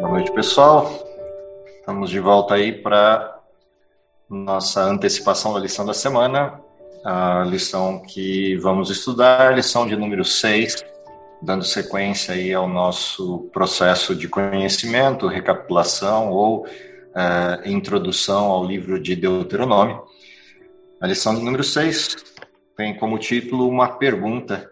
Boa 0.00 0.10
noite, 0.10 0.30
pessoal. 0.32 0.92
Estamos 1.78 2.10
de 2.10 2.20
volta 2.20 2.54
aí 2.54 2.72
para 2.72 3.40
nossa 4.28 4.82
antecipação 4.82 5.54
da 5.54 5.60
lição 5.60 5.86
da 5.86 5.94
semana, 5.94 6.60
a 7.02 7.42
lição 7.46 8.02
que 8.02 8.56
vamos 8.56 8.90
estudar, 8.90 9.48
a 9.48 9.52
lição 9.52 9.86
de 9.86 9.96
número 9.96 10.24
6, 10.24 10.84
dando 11.40 11.64
sequência 11.64 12.34
aí 12.34 12.52
ao 12.52 12.68
nosso 12.68 13.48
processo 13.50 14.14
de 14.14 14.28
conhecimento, 14.28 15.26
recapitulação 15.26 16.30
ou 16.30 16.66
uh, 16.66 17.66
introdução 17.66 18.50
ao 18.50 18.62
livro 18.62 19.00
de 19.00 19.16
Deuteronômio. 19.16 20.02
A 21.00 21.06
lição 21.06 21.34
de 21.34 21.42
número 21.42 21.64
6 21.64 22.33
tem 22.76 22.96
como 22.96 23.18
título 23.18 23.68
uma 23.68 23.88
pergunta, 23.88 24.70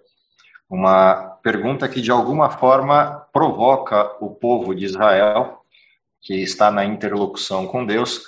uma 0.68 1.38
pergunta 1.42 1.88
que 1.88 2.00
de 2.00 2.10
alguma 2.10 2.50
forma 2.50 3.26
provoca 3.32 4.16
o 4.20 4.30
povo 4.30 4.74
de 4.74 4.84
Israel, 4.84 5.64
que 6.20 6.34
está 6.34 6.70
na 6.70 6.84
interlocução 6.84 7.66
com 7.66 7.84
Deus, 7.84 8.22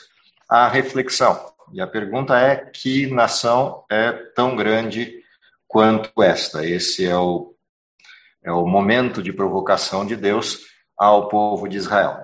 a 0.49 0.69
reflexão. 0.69 1.53
E 1.73 1.81
a 1.81 1.87
pergunta 1.87 2.39
é: 2.39 2.57
que 2.57 3.07
nação 3.07 3.85
é 3.91 4.13
tão 4.13 4.57
grande 4.57 5.23
quanto 5.67 6.23
esta? 6.23 6.65
Esse 6.65 7.07
é 7.07 7.17
o, 7.17 7.55
é 8.43 8.53
o 8.53 8.67
momento 8.67 9.23
de 9.23 9.33
provocação 9.33 10.05
de 10.07 10.17
Deus 10.17 10.61
ao 10.97 11.29
povo 11.29 11.69
de 11.69 11.77
Israel. 11.77 12.19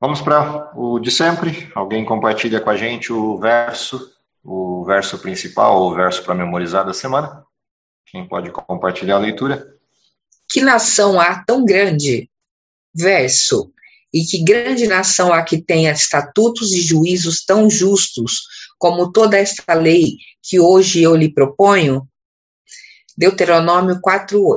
Vamos 0.00 0.20
para 0.20 0.70
o 0.76 1.00
de 1.00 1.10
sempre. 1.10 1.70
Alguém 1.74 2.04
compartilha 2.04 2.60
com 2.60 2.70
a 2.70 2.76
gente 2.76 3.12
o 3.12 3.36
verso, 3.36 4.17
verso 4.88 5.18
principal, 5.18 5.80
ou 5.80 5.92
o 5.92 5.94
verso 5.94 6.24
para 6.24 6.34
memorizar 6.34 6.84
da 6.84 6.94
semana? 6.94 7.44
Quem 8.06 8.26
pode 8.26 8.50
compartilhar 8.50 9.16
a 9.16 9.20
leitura? 9.20 9.76
Que 10.50 10.62
nação 10.62 11.20
há 11.20 11.44
tão 11.44 11.62
grande? 11.64 12.28
Verso. 12.94 13.70
E 14.12 14.24
que 14.24 14.42
grande 14.42 14.86
nação 14.86 15.30
há 15.30 15.42
que 15.42 15.60
tenha 15.60 15.92
estatutos 15.92 16.72
e 16.72 16.80
juízos 16.80 17.44
tão 17.44 17.68
justos 17.68 18.40
como 18.78 19.12
toda 19.12 19.36
esta 19.36 19.74
lei 19.74 20.16
que 20.42 20.58
hoje 20.58 21.02
eu 21.02 21.14
lhe 21.14 21.30
proponho? 21.30 22.08
Deuteronômio 23.14 24.00
4:8. 24.00 24.56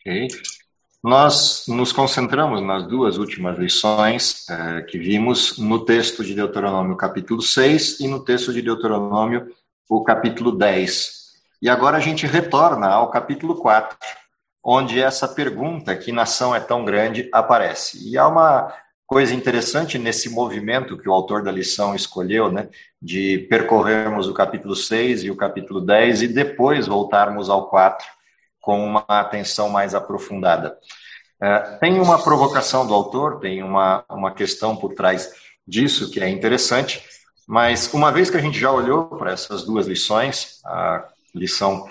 Ok. 0.00 0.28
Nós 1.04 1.64
nos 1.68 1.92
concentramos 1.92 2.62
nas 2.62 2.88
duas 2.88 3.18
últimas 3.18 3.58
lições 3.58 4.48
eh, 4.48 4.80
que 4.88 4.98
vimos 4.98 5.58
no 5.58 5.84
texto 5.84 6.24
de 6.24 6.34
Deuteronômio 6.34 6.96
capítulo 6.96 7.42
6 7.42 8.00
e 8.00 8.08
no 8.08 8.24
texto 8.24 8.54
de 8.54 8.62
Deuteronômio 8.62 9.46
o 9.86 10.02
capítulo 10.02 10.50
10. 10.50 11.34
E 11.60 11.68
agora 11.68 11.98
a 11.98 12.00
gente 12.00 12.26
retorna 12.26 12.88
ao 12.88 13.10
capítulo 13.10 13.56
4, 13.56 13.98
onde 14.64 14.98
essa 14.98 15.28
pergunta, 15.28 15.94
que 15.94 16.10
nação 16.10 16.54
é 16.54 16.60
tão 16.60 16.86
grande, 16.86 17.28
aparece. 17.34 18.08
E 18.08 18.16
há 18.16 18.26
uma 18.26 18.72
coisa 19.06 19.34
interessante 19.34 19.98
nesse 19.98 20.30
movimento 20.30 20.96
que 20.96 21.06
o 21.06 21.12
autor 21.12 21.42
da 21.42 21.52
lição 21.52 21.94
escolheu, 21.94 22.50
né, 22.50 22.70
de 23.02 23.46
percorrermos 23.50 24.26
o 24.26 24.32
capítulo 24.32 24.74
6 24.74 25.24
e 25.24 25.30
o 25.30 25.36
capítulo 25.36 25.82
10 25.82 26.22
e 26.22 26.28
depois 26.28 26.86
voltarmos 26.86 27.50
ao 27.50 27.68
4 27.68 28.06
com 28.64 28.82
uma 28.82 29.04
atenção 29.06 29.68
mais 29.68 29.94
aprofundada. 29.94 30.78
É, 31.40 31.58
tem 31.78 32.00
uma 32.00 32.18
provocação 32.22 32.86
do 32.86 32.94
autor, 32.94 33.38
tem 33.38 33.62
uma, 33.62 34.02
uma 34.08 34.32
questão 34.32 34.74
por 34.74 34.94
trás 34.94 35.30
disso 35.68 36.10
que 36.10 36.18
é 36.18 36.30
interessante, 36.30 37.02
mas 37.46 37.92
uma 37.92 38.10
vez 38.10 38.30
que 38.30 38.38
a 38.38 38.40
gente 38.40 38.58
já 38.58 38.72
olhou 38.72 39.04
para 39.04 39.32
essas 39.32 39.64
duas 39.64 39.86
lições, 39.86 40.60
a 40.64 41.06
lição 41.34 41.86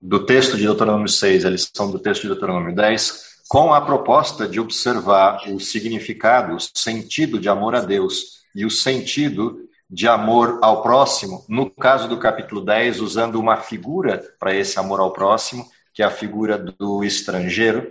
do 0.00 0.24
texto 0.24 0.56
de 0.56 0.62
Deuteronômio 0.62 1.08
6 1.08 1.44
e 1.44 1.46
a 1.46 1.50
lição 1.50 1.90
do 1.90 1.98
texto 1.98 2.22
de 2.22 2.28
Deuteronômio 2.28 2.74
10, 2.74 3.34
com 3.46 3.74
a 3.74 3.80
proposta 3.82 4.48
de 4.48 4.58
observar 4.58 5.42
o 5.50 5.60
significado, 5.60 6.56
o 6.56 6.60
sentido 6.60 7.38
de 7.38 7.50
amor 7.50 7.74
a 7.74 7.80
Deus 7.80 8.44
e 8.54 8.64
o 8.64 8.70
sentido 8.70 9.68
de 9.90 10.08
amor 10.08 10.58
ao 10.62 10.82
próximo, 10.82 11.44
no 11.48 11.68
caso 11.68 12.08
do 12.08 12.18
capítulo 12.18 12.62
10, 12.62 13.00
usando 13.00 13.38
uma 13.38 13.58
figura 13.58 14.24
para 14.40 14.54
esse 14.54 14.78
amor 14.78 15.00
ao 15.00 15.12
próximo, 15.12 15.68
que 15.94 16.02
é 16.02 16.06
a 16.06 16.10
figura 16.10 16.58
do 16.58 17.04
estrangeiro. 17.04 17.90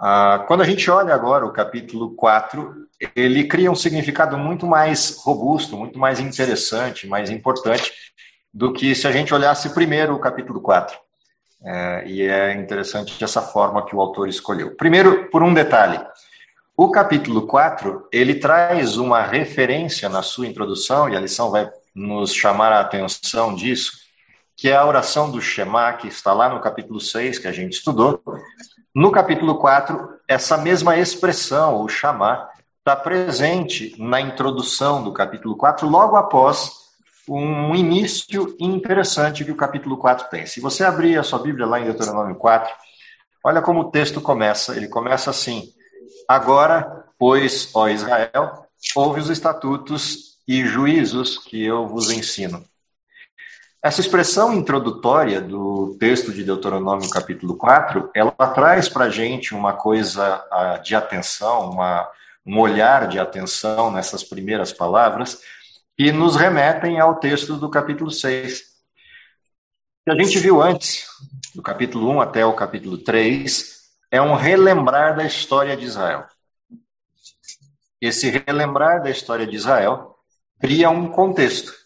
Ah, 0.00 0.44
quando 0.48 0.62
a 0.62 0.64
gente 0.64 0.90
olha 0.90 1.14
agora 1.14 1.44
o 1.44 1.52
capítulo 1.52 2.14
4, 2.14 2.88
ele 3.14 3.44
cria 3.44 3.70
um 3.70 3.74
significado 3.74 4.38
muito 4.38 4.66
mais 4.66 5.18
robusto, 5.18 5.76
muito 5.76 5.98
mais 5.98 6.18
interessante, 6.18 7.06
mais 7.06 7.30
importante 7.30 7.92
do 8.52 8.72
que 8.72 8.94
se 8.94 9.06
a 9.06 9.12
gente 9.12 9.34
olhasse 9.34 9.74
primeiro 9.74 10.14
o 10.14 10.18
capítulo 10.18 10.60
4. 10.60 10.96
É, 11.62 12.04
e 12.06 12.22
é 12.22 12.54
interessante 12.54 13.18
dessa 13.18 13.42
forma 13.42 13.84
que 13.84 13.94
o 13.94 14.00
autor 14.00 14.28
escolheu. 14.28 14.74
Primeiro, 14.76 15.28
por 15.30 15.42
um 15.42 15.52
detalhe. 15.52 16.00
O 16.76 16.90
capítulo 16.92 17.46
4, 17.46 18.08
ele 18.12 18.36
traz 18.36 18.96
uma 18.96 19.20
referência 19.20 20.08
na 20.08 20.22
sua 20.22 20.46
introdução, 20.46 21.08
e 21.08 21.16
a 21.16 21.20
lição 21.20 21.50
vai 21.50 21.68
nos 21.92 22.32
chamar 22.32 22.72
a 22.72 22.80
atenção 22.80 23.52
disso, 23.52 24.07
que 24.58 24.68
é 24.68 24.74
a 24.74 24.84
oração 24.84 25.30
do 25.30 25.40
Shema, 25.40 25.92
que 25.92 26.08
está 26.08 26.32
lá 26.32 26.48
no 26.48 26.60
capítulo 26.60 27.00
6, 27.00 27.38
que 27.38 27.46
a 27.46 27.52
gente 27.52 27.74
estudou. 27.74 28.20
No 28.92 29.12
capítulo 29.12 29.56
4, 29.56 30.18
essa 30.26 30.58
mesma 30.58 30.96
expressão, 30.96 31.80
o 31.80 31.88
Shema, 31.88 32.48
está 32.80 32.96
presente 32.96 33.94
na 33.96 34.20
introdução 34.20 35.04
do 35.04 35.12
capítulo 35.12 35.56
4, 35.56 35.88
logo 35.88 36.16
após 36.16 36.72
um 37.28 37.72
início 37.72 38.56
interessante 38.58 39.44
que 39.44 39.52
o 39.52 39.56
capítulo 39.56 39.96
4 39.96 40.28
tem. 40.28 40.44
Se 40.44 40.60
você 40.60 40.82
abrir 40.82 41.16
a 41.16 41.22
sua 41.22 41.38
Bíblia 41.38 41.64
lá 41.64 41.78
em 41.78 41.84
Deuteronômio 41.84 42.34
4, 42.34 42.74
olha 43.44 43.62
como 43.62 43.80
o 43.80 43.90
texto 43.92 44.20
começa. 44.20 44.76
Ele 44.76 44.88
começa 44.88 45.30
assim: 45.30 45.68
Agora, 46.26 47.04
pois, 47.16 47.70
ó 47.74 47.88
Israel, 47.88 48.66
ouve 48.96 49.20
os 49.20 49.30
estatutos 49.30 50.38
e 50.48 50.66
juízos 50.66 51.38
que 51.38 51.62
eu 51.62 51.86
vos 51.86 52.10
ensino. 52.10 52.64
Essa 53.88 54.02
expressão 54.02 54.52
introdutória 54.52 55.40
do 55.40 55.96
texto 55.98 56.30
de 56.30 56.44
Deuteronômio, 56.44 57.08
capítulo 57.08 57.56
4, 57.56 58.10
ela 58.14 58.32
traz 58.32 58.86
para 58.86 59.06
a 59.06 59.08
gente 59.08 59.54
uma 59.54 59.72
coisa 59.72 60.44
uh, 60.52 60.82
de 60.82 60.94
atenção, 60.94 61.70
uma, 61.70 62.06
um 62.44 62.60
olhar 62.60 63.08
de 63.08 63.18
atenção 63.18 63.90
nessas 63.90 64.22
primeiras 64.22 64.74
palavras, 64.74 65.40
que 65.96 66.12
nos 66.12 66.36
remetem 66.36 67.00
ao 67.00 67.14
texto 67.14 67.56
do 67.56 67.70
capítulo 67.70 68.10
6. 68.10 68.60
Que 70.04 70.12
a 70.12 70.22
gente 70.22 70.38
viu 70.38 70.60
antes, 70.60 71.06
do 71.54 71.62
capítulo 71.62 72.10
1 72.10 72.20
até 72.20 72.44
o 72.44 72.52
capítulo 72.52 72.98
3, 72.98 73.84
é 74.10 74.20
um 74.20 74.34
relembrar 74.34 75.16
da 75.16 75.24
história 75.24 75.74
de 75.74 75.86
Israel. 75.86 76.26
Esse 77.98 78.28
relembrar 78.28 79.02
da 79.02 79.08
história 79.08 79.46
de 79.46 79.56
Israel 79.56 80.14
cria 80.60 80.90
um 80.90 81.08
contexto 81.08 81.77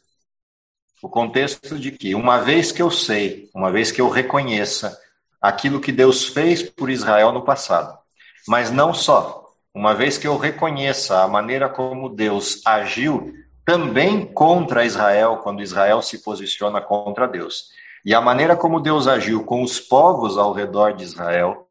o 1.03 1.09
contexto 1.09 1.77
de 1.77 1.91
que, 1.91 2.15
uma 2.15 2.39
vez 2.39 2.71
que 2.71 2.81
eu 2.81 2.91
sei, 2.91 3.51
uma 3.53 3.73
vez 3.73 3.91
que 3.91 4.01
eu 4.01 4.09
reconheça 4.09 4.97
aquilo 5.41 5.81
que 5.81 5.91
Deus 5.91 6.29
fez 6.29 6.63
por 6.63 6.89
Israel 6.89 7.33
no 7.33 7.43
passado, 7.43 7.99
mas 8.47 8.71
não 8.71 8.95
só, 8.95 9.51
uma 9.75 9.95
vez 9.95 10.17
que 10.17 10.29
eu 10.29 10.37
reconheça 10.37 11.23
a 11.23 11.29
maneira 11.29 11.69
como 11.69 12.09
Deus 12.09 12.63
agiu 12.65 13.35
também 13.65 14.25
contra 14.25 14.85
Israel, 14.85 15.39
quando 15.43 15.63
Israel 15.63 16.01
se 16.03 16.23
posiciona 16.23 16.81
contra 16.81 17.27
Deus, 17.27 17.71
e 18.05 18.15
a 18.15 18.21
maneira 18.21 18.57
como 18.57 18.81
Deus 18.81 19.09
agiu 19.09 19.45
com 19.45 19.63
os 19.63 19.81
povos 19.81 20.39
ao 20.39 20.53
redor 20.53 20.95
de 20.95 21.03
Israel, 21.03 21.67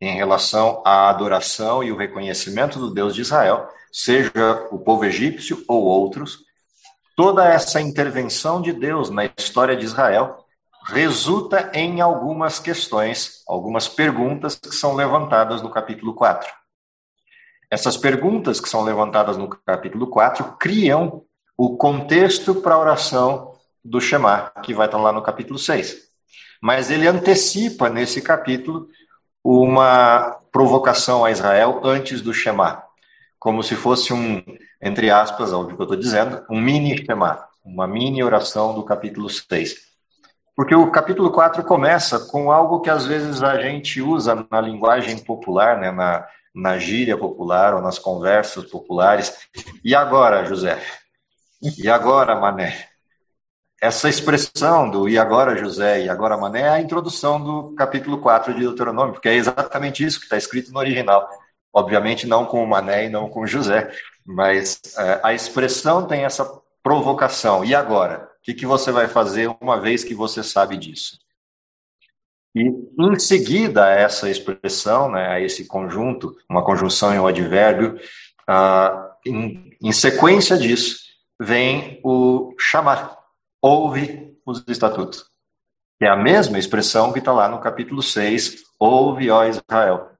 em 0.00 0.14
relação 0.14 0.82
à 0.86 1.10
adoração 1.10 1.84
e 1.84 1.92
o 1.92 1.96
reconhecimento 1.96 2.78
do 2.78 2.92
Deus 2.92 3.14
de 3.14 3.20
Israel, 3.20 3.68
seja 3.92 4.68
o 4.70 4.78
povo 4.78 5.04
egípcio 5.04 5.62
ou 5.68 5.82
outros, 5.82 6.43
Toda 7.16 7.44
essa 7.44 7.80
intervenção 7.80 8.60
de 8.60 8.72
Deus 8.72 9.08
na 9.08 9.24
história 9.24 9.76
de 9.76 9.84
Israel 9.84 10.44
resulta 10.86 11.70
em 11.72 12.00
algumas 12.00 12.58
questões, 12.58 13.42
algumas 13.46 13.86
perguntas 13.86 14.56
que 14.56 14.74
são 14.74 14.94
levantadas 14.94 15.62
no 15.62 15.70
capítulo 15.70 16.12
4. 16.14 16.50
Essas 17.70 17.96
perguntas 17.96 18.60
que 18.60 18.68
são 18.68 18.82
levantadas 18.82 19.36
no 19.36 19.48
capítulo 19.48 20.08
4 20.08 20.56
criam 20.58 21.22
o 21.56 21.76
contexto 21.76 22.56
para 22.56 22.74
a 22.74 22.78
oração 22.78 23.54
do 23.84 24.00
Shema, 24.00 24.50
que 24.62 24.74
vai 24.74 24.86
estar 24.86 24.98
lá 24.98 25.12
no 25.12 25.22
capítulo 25.22 25.58
6. 25.58 25.96
Mas 26.60 26.90
ele 26.90 27.06
antecipa 27.06 27.88
nesse 27.88 28.20
capítulo 28.20 28.88
uma 29.42 30.36
provocação 30.50 31.24
a 31.24 31.30
Israel 31.30 31.80
antes 31.84 32.20
do 32.20 32.34
Shema 32.34 32.82
como 33.44 33.62
se 33.62 33.76
fosse 33.76 34.10
um, 34.10 34.42
entre 34.84 35.10
aspas, 35.10 35.52
óbvio 35.52 35.76
que 35.76 35.82
eu 35.82 35.84
estou 35.84 35.98
dizendo, 35.98 36.44
um 36.50 36.60
mini 36.60 36.96
Shema, 37.04 37.42
uma 37.64 37.86
mini 37.86 38.22
oração 38.22 38.74
do 38.74 38.84
capítulo 38.84 39.30
6. 39.30 39.76
Porque 40.54 40.74
o 40.74 40.90
capítulo 40.90 41.32
4 41.32 41.64
começa 41.64 42.20
com 42.20 42.52
algo 42.52 42.80
que 42.80 42.90
às 42.90 43.06
vezes 43.06 43.42
a 43.42 43.60
gente 43.60 44.00
usa 44.02 44.46
na 44.50 44.60
linguagem 44.60 45.18
popular, 45.18 45.80
né, 45.80 45.90
na, 45.90 46.26
na 46.54 46.78
gíria 46.78 47.16
popular 47.16 47.74
ou 47.74 47.80
nas 47.80 47.98
conversas 47.98 48.66
populares. 48.66 49.48
E 49.82 49.94
agora, 49.94 50.44
José? 50.44 50.78
E 51.60 51.88
agora, 51.88 52.38
Mané? 52.38 52.94
essa 53.84 54.08
expressão 54.08 54.88
do 54.88 55.06
e 55.06 55.18
agora 55.18 55.58
José 55.58 56.04
e 56.04 56.08
agora 56.08 56.38
Mané 56.38 56.62
é 56.62 56.68
a 56.70 56.80
introdução 56.80 57.38
do 57.38 57.74
capítulo 57.74 58.18
4 58.18 58.54
de 58.54 58.60
Deuteronômio, 58.60 59.12
porque 59.12 59.28
é 59.28 59.34
exatamente 59.34 60.02
isso 60.02 60.18
que 60.18 60.24
está 60.24 60.38
escrito 60.38 60.72
no 60.72 60.78
original. 60.78 61.28
Obviamente 61.70 62.26
não 62.26 62.46
com 62.46 62.64
o 62.64 62.66
Mané 62.66 63.06
e 63.06 63.08
não 63.10 63.28
com 63.28 63.40
o 63.40 63.46
José, 63.46 63.92
mas 64.24 64.80
é, 64.96 65.20
a 65.22 65.34
expressão 65.34 66.06
tem 66.06 66.24
essa 66.24 66.44
provocação. 66.82 67.64
E 67.64 67.74
agora? 67.74 68.30
O 68.38 68.42
que, 68.42 68.54
que 68.54 68.66
você 68.66 68.92
vai 68.92 69.08
fazer 69.08 69.54
uma 69.60 69.80
vez 69.80 70.04
que 70.04 70.14
você 70.14 70.42
sabe 70.42 70.76
disso? 70.76 71.18
E 72.54 72.62
em 72.62 73.18
seguida 73.18 73.86
a 73.86 73.90
essa 73.90 74.30
expressão, 74.30 75.10
né, 75.10 75.28
a 75.28 75.40
esse 75.40 75.66
conjunto, 75.66 76.36
uma 76.48 76.64
conjunção 76.64 77.12
em 77.12 77.18
um 77.18 77.26
advérbio, 77.26 77.98
uh, 78.48 79.10
em, 79.26 79.76
em 79.82 79.92
sequência 79.92 80.56
disso, 80.56 80.98
vem 81.40 82.00
o 82.04 82.54
chamar 82.58 83.24
ouve 83.64 84.36
os 84.44 84.62
estatutos. 84.68 85.24
É 85.98 86.06
a 86.06 86.16
mesma 86.16 86.58
expressão 86.58 87.14
que 87.14 87.18
está 87.18 87.32
lá 87.32 87.48
no 87.48 87.60
capítulo 87.60 88.02
6, 88.02 88.56
ouve, 88.78 89.30
ó 89.30 89.42
Israel. 89.46 90.10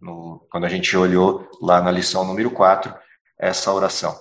No, 0.00 0.46
quando 0.50 0.64
a 0.64 0.68
gente 0.68 0.96
olhou 0.96 1.48
lá 1.60 1.80
na 1.80 1.90
lição 1.90 2.24
número 2.24 2.50
4, 2.50 2.94
essa 3.38 3.72
oração. 3.72 4.14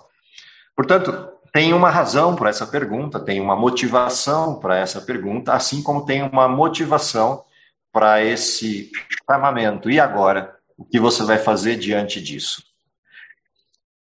Portanto, 0.75 1.29
tem 1.51 1.73
uma 1.73 1.89
razão 1.89 2.35
para 2.35 2.49
essa 2.49 2.67
pergunta, 2.67 3.19
tem 3.19 3.39
uma 3.39 3.55
motivação 3.55 4.59
para 4.59 4.77
essa 4.77 5.01
pergunta, 5.01 5.53
assim 5.53 5.81
como 5.81 6.05
tem 6.05 6.21
uma 6.21 6.47
motivação 6.47 7.43
para 7.91 8.23
esse 8.23 8.91
chamamento. 9.27 9.89
E 9.89 9.99
agora, 9.99 10.55
o 10.77 10.85
que 10.85 10.99
você 10.99 11.23
vai 11.23 11.37
fazer 11.37 11.77
diante 11.77 12.21
disso? 12.21 12.61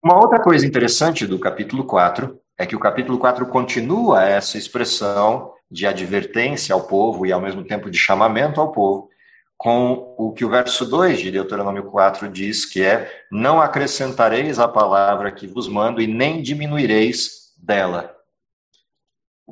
Uma 0.02 0.16
outra 0.16 0.40
coisa 0.40 0.66
interessante 0.66 1.26
do 1.26 1.38
capítulo 1.38 1.84
4 1.84 2.38
é 2.58 2.66
que 2.66 2.76
o 2.76 2.80
capítulo 2.80 3.18
4 3.18 3.46
continua 3.46 4.24
essa 4.24 4.58
expressão 4.58 5.54
de 5.70 5.86
advertência 5.86 6.74
ao 6.74 6.84
povo 6.84 7.24
e 7.26 7.32
ao 7.32 7.40
mesmo 7.40 7.64
tempo 7.64 7.90
de 7.90 7.98
chamamento 7.98 8.60
ao 8.60 8.72
povo, 8.72 9.08
com 9.58 10.14
o 10.16 10.32
que 10.32 10.44
o 10.44 10.48
verso 10.48 10.86
2 10.86 11.18
de 11.18 11.32
Deuteronômio 11.32 11.90
4 11.90 12.28
diz, 12.28 12.64
que 12.64 12.82
é: 12.82 13.26
Não 13.30 13.60
acrescentareis 13.60 14.60
a 14.60 14.68
palavra 14.68 15.32
que 15.32 15.48
vos 15.48 15.66
mando 15.66 16.00
e 16.00 16.06
nem 16.06 16.40
diminuireis 16.40 17.52
dela. 17.58 18.16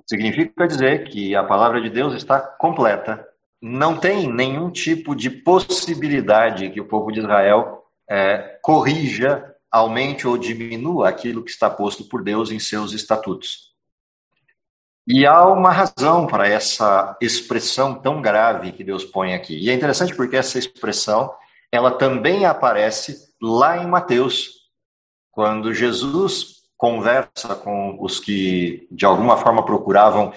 Significa 0.07 0.69
dizer 0.69 1.09
que 1.09 1.35
a 1.35 1.43
palavra 1.43 1.81
de 1.81 1.91
Deus 1.91 2.15
está 2.15 2.39
completa. 2.41 3.27
Não 3.61 3.99
tem 3.99 4.33
nenhum 4.33 4.71
tipo 4.71 5.17
de 5.17 5.29
possibilidade 5.29 6.71
que 6.71 6.81
o 6.81 6.87
povo 6.87 7.11
de 7.11 7.19
Israel 7.19 7.83
é, 8.09 8.59
corrija 8.63 9.53
aumente 9.71 10.29
ou 10.29 10.39
diminua 10.39 11.09
aquilo 11.09 11.43
que 11.43 11.51
está 11.51 11.69
posto 11.69 12.05
por 12.05 12.23
Deus 12.23 12.53
em 12.53 12.61
seus 12.61 12.93
estatutos. 12.93 13.76
E 15.07 15.25
há 15.25 15.47
uma 15.47 15.71
razão 15.71 16.27
para 16.27 16.49
essa 16.49 17.17
expressão 17.21 17.95
tão 17.95 18.21
grave 18.21 18.73
que 18.73 18.83
Deus 18.83 19.05
põe 19.05 19.35
aqui. 19.35 19.57
E 19.57 19.71
é 19.71 19.75
interessante 19.75 20.15
porque 20.15 20.37
essa 20.37 20.59
expressão, 20.59 21.33
ela 21.71 21.93
também 21.93 22.45
aparece 22.45 23.17
lá 23.41 23.79
em 23.79 23.87
Mateus, 23.87 24.51
quando 25.31 25.73
Jesus 25.73 26.57
conversa 26.77 27.55
com 27.55 27.97
os 28.01 28.19
que 28.19 28.89
de 28.91 29.05
alguma 29.05 29.37
forma 29.37 29.65
procuravam 29.65 30.33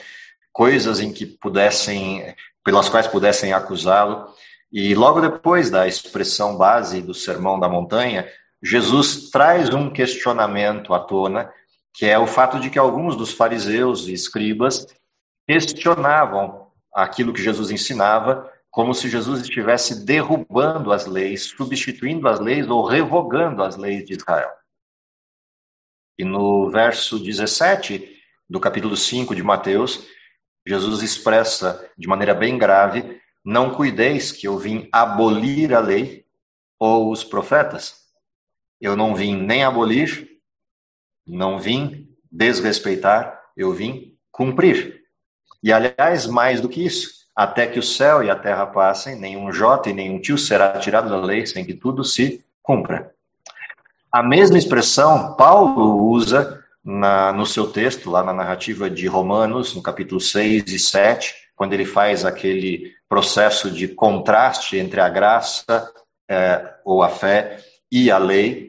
coisas 0.51 0.99
em 0.99 1.11
que 1.11 1.25
pudessem, 1.25 2.35
pelas 2.63 2.89
quais 2.89 3.07
pudessem 3.07 3.53
acusá-lo. 3.53 4.27
E 4.71 4.93
logo 4.93 5.19
depois 5.19 5.69
da 5.69 5.87
expressão 5.87 6.57
base 6.57 7.01
do 7.01 7.13
Sermão 7.13 7.59
da 7.59 7.67
Montanha, 7.67 8.27
Jesus 8.61 9.29
traz 9.29 9.73
um 9.73 9.89
questionamento 9.89 10.93
à 10.93 10.99
tona, 10.99 11.51
que 11.93 12.05
é 12.05 12.17
o 12.17 12.27
fato 12.27 12.59
de 12.59 12.69
que 12.69 12.79
alguns 12.79 13.15
dos 13.15 13.31
fariseus 13.31 14.07
e 14.07 14.13
escribas 14.13 14.87
questionavam 15.47 16.71
aquilo 16.93 17.33
que 17.33 17.41
Jesus 17.41 17.71
ensinava, 17.71 18.51
como 18.69 18.93
se 18.93 19.09
Jesus 19.09 19.41
estivesse 19.41 20.05
derrubando 20.05 20.91
as 20.91 21.05
leis, 21.05 21.45
substituindo 21.45 22.27
as 22.27 22.39
leis 22.39 22.67
ou 22.67 22.85
revogando 22.85 23.63
as 23.63 23.75
leis 23.75 24.05
de 24.05 24.13
Israel. 24.13 24.51
E 26.17 26.23
no 26.23 26.69
verso 26.69 27.17
17 27.17 28.17
do 28.49 28.59
capítulo 28.59 28.95
5 28.95 29.33
de 29.33 29.41
Mateus, 29.41 30.05
Jesus 30.67 31.01
expressa 31.01 31.89
de 31.97 32.07
maneira 32.07 32.33
bem 32.33 32.57
grave: 32.57 33.19
Não 33.43 33.73
cuideis 33.73 34.31
que 34.31 34.47
eu 34.47 34.57
vim 34.57 34.87
abolir 34.91 35.73
a 35.73 35.79
lei 35.79 36.25
ou 36.77 37.11
os 37.11 37.23
profetas. 37.23 37.95
Eu 38.79 38.95
não 38.95 39.15
vim 39.15 39.35
nem 39.35 39.63
abolir, 39.63 40.28
não 41.29 41.59
vim 41.59 42.07
desrespeitar, 42.31 43.39
eu 43.55 43.71
vim 43.71 44.13
cumprir. 44.31 45.01
E 45.61 45.71
aliás, 45.71 46.25
mais 46.25 46.61
do 46.61 46.69
que 46.69 46.85
isso, 46.85 47.09
até 47.35 47.67
que 47.67 47.79
o 47.79 47.83
céu 47.83 48.23
e 48.23 48.29
a 48.29 48.35
terra 48.35 48.65
passem, 48.65 49.15
nenhum 49.15 49.51
jota 49.51 49.89
e 49.89 49.93
nenhum 49.93 50.19
tio 50.19 50.37
será 50.37 50.77
tirado 50.79 51.09
da 51.09 51.17
lei 51.17 51.45
sem 51.45 51.65
que 51.65 51.73
tudo 51.73 52.03
se 52.03 52.43
cumpra. 52.61 53.13
A 54.11 54.23
mesma 54.23 54.57
expressão 54.57 55.35
Paulo 55.35 56.09
usa 56.09 56.63
na, 56.83 57.31
no 57.31 57.45
seu 57.45 57.71
texto, 57.71 58.09
lá 58.09 58.23
na 58.23 58.33
narrativa 58.33 58.89
de 58.89 59.07
Romanos, 59.07 59.75
no 59.75 59.81
capítulo 59.81 60.19
6 60.19 60.67
e 60.67 60.79
7, 60.79 61.33
quando 61.55 61.73
ele 61.73 61.85
faz 61.85 62.25
aquele 62.25 62.93
processo 63.07 63.69
de 63.69 63.87
contraste 63.87 64.77
entre 64.77 64.99
a 64.99 65.09
graça 65.09 65.91
é, 66.29 66.73
ou 66.85 67.03
a 67.03 67.09
fé 67.09 67.59
e 67.91 68.09
a 68.09 68.17
lei, 68.17 68.68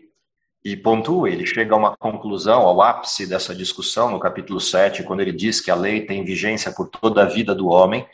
e 0.64 0.76
pontua, 0.76 1.30
ele 1.30 1.46
chega 1.46 1.74
a 1.74 1.78
uma 1.78 1.96
conclusão, 1.96 2.62
ao 2.62 2.82
ápice 2.82 3.26
dessa 3.26 3.54
discussão, 3.54 4.10
no 4.10 4.20
capítulo 4.20 4.60
7, 4.60 5.02
quando 5.02 5.20
ele 5.20 5.32
diz 5.32 5.60
que 5.60 5.70
a 5.70 5.74
lei 5.74 6.02
tem 6.02 6.24
vigência 6.24 6.70
por 6.70 6.88
toda 6.88 7.22
a 7.22 7.26
vida 7.26 7.54
do 7.54 7.68
homem, 7.68 8.06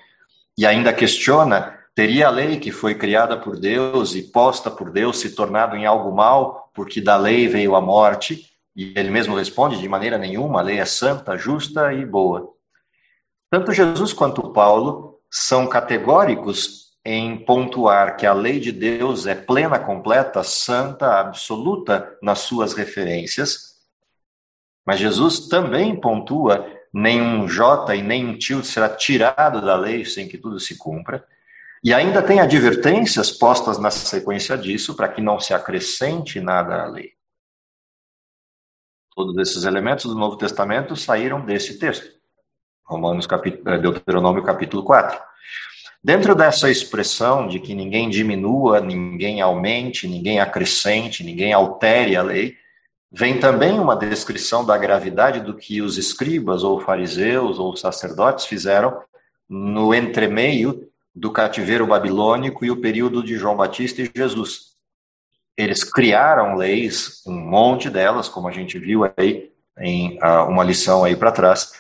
e 0.57 0.65
ainda 0.65 0.93
questiona: 0.93 1.77
teria 1.95 2.29
a 2.29 2.31
lei 2.31 2.59
que 2.59 2.71
foi 2.71 2.95
criada 2.95 3.37
por 3.37 3.59
Deus 3.59 4.15
e 4.15 4.23
posta 4.23 4.71
por 4.71 4.91
Deus 4.91 5.19
se 5.19 5.35
tornado 5.35 5.77
em 5.77 5.87
algo 5.87 6.15
mal, 6.15 6.71
porque 6.73 7.01
da 7.01 7.17
lei 7.17 7.49
veio 7.49 7.75
a 7.75 7.81
morte? 7.81 8.51
E 8.77 8.93
ele 8.97 9.11
mesmo 9.11 9.37
responde: 9.37 9.81
de 9.81 9.89
maneira 9.89 10.17
nenhuma, 10.17 10.61
a 10.61 10.63
lei 10.63 10.79
é 10.79 10.85
santa, 10.85 11.37
justa 11.37 11.93
e 11.93 12.07
boa. 12.07 12.49
Tanto 13.51 13.73
Jesus 13.73 14.13
quanto 14.13 14.53
Paulo 14.53 15.19
são 15.31 15.67
categóricos 15.67 16.86
em 17.09 17.39
pontuar 17.39 18.17
que 18.17 18.27
a 18.27 18.33
lei 18.33 18.59
de 18.59 18.73
Deus 18.73 19.29
é 19.29 19.35
plena, 19.37 19.79
completa, 19.79 20.43
santa, 20.43 21.21
absoluta 21.21 22.19
nas 22.21 22.41
suas 22.41 22.75
referências, 22.75 23.77
mas 24.85 24.99
Jesus 24.99 25.47
também 25.47 25.95
pontua 26.01 26.69
nenhum 26.93 27.47
J 27.47 27.95
e 27.95 28.03
nenhum 28.03 28.37
tilde 28.37 28.67
será 28.67 28.89
tirado 28.89 29.65
da 29.65 29.77
lei 29.77 30.05
sem 30.05 30.27
que 30.27 30.37
tudo 30.37 30.59
se 30.59 30.77
cumpra. 30.77 31.25
E 31.81 31.95
ainda 31.95 32.21
tem 32.21 32.41
advertências 32.41 33.31
postas 33.31 33.79
na 33.79 33.93
sequência 33.93 34.59
disso 34.59 34.97
para 34.97 35.09
que 35.09 35.21
não 35.21 35.39
se 35.39 35.55
acrescente 35.55 36.41
nada 36.41 36.83
à 36.83 36.87
lei. 36.87 37.13
Todos 39.15 39.37
esses 39.39 39.63
elementos 39.63 40.07
do 40.07 40.19
Novo 40.19 40.37
Testamento 40.37 40.97
saíram 40.97 41.41
desse 41.41 41.79
texto. 41.79 42.17
Romanos 42.85 43.29
capítulo, 43.29 43.71
eh, 43.71 43.79
Deuteronômio 43.79 44.43
capítulo 44.43 44.83
4. 44.83 45.37
Dentro 46.03 46.35
dessa 46.35 46.71
expressão 46.71 47.49
de 47.49 47.59
que 47.59 47.75
ninguém 47.75 48.09
diminua, 48.09 48.81
ninguém 48.81 49.41
aumente, 49.41 50.07
ninguém 50.07 50.41
acrescente, 50.41 51.25
ninguém 51.25 51.53
altere 51.53 52.17
a 52.17 52.23
lei, 52.23 52.57
vem 53.11 53.41
também 53.41 53.79
uma 53.79 53.97
descrição 53.97 54.65
da 54.65 54.77
gravidade 54.77 55.41
do 55.41 55.55
que 55.55 55.81
os 55.81 55.99
escribas 55.99 56.63
ou 56.63 56.81
fariseus 56.81 57.59
ou 57.59 57.77
sacerdotes 57.77 58.47
fizeram 58.47 59.01
no 59.49 59.95
entremeio 59.95 60.89
do 61.15 61.33
cativeiro 61.33 61.87
babilônico 61.87 62.65
e 62.65 62.71
o 62.71 62.81
período 62.81 63.23
de 63.23 63.37
João 63.37 63.57
Batista 63.57 64.03
e 64.03 64.11
Jesus. 64.15 64.77
Eles 65.57 65.83
criaram 65.83 66.55
leis, 66.57 67.23
um 67.27 67.33
monte 67.33 67.89
delas, 67.89 68.29
como 68.29 68.49
a 68.49 68.53
gente 68.53 68.79
viu 68.79 69.11
aí 69.17 69.51
em 69.79 70.19
uh, 70.19 70.47
uma 70.49 70.63
lição 70.63 71.05
aí 71.05 71.17
para 71.17 71.33
trás, 71.33 71.73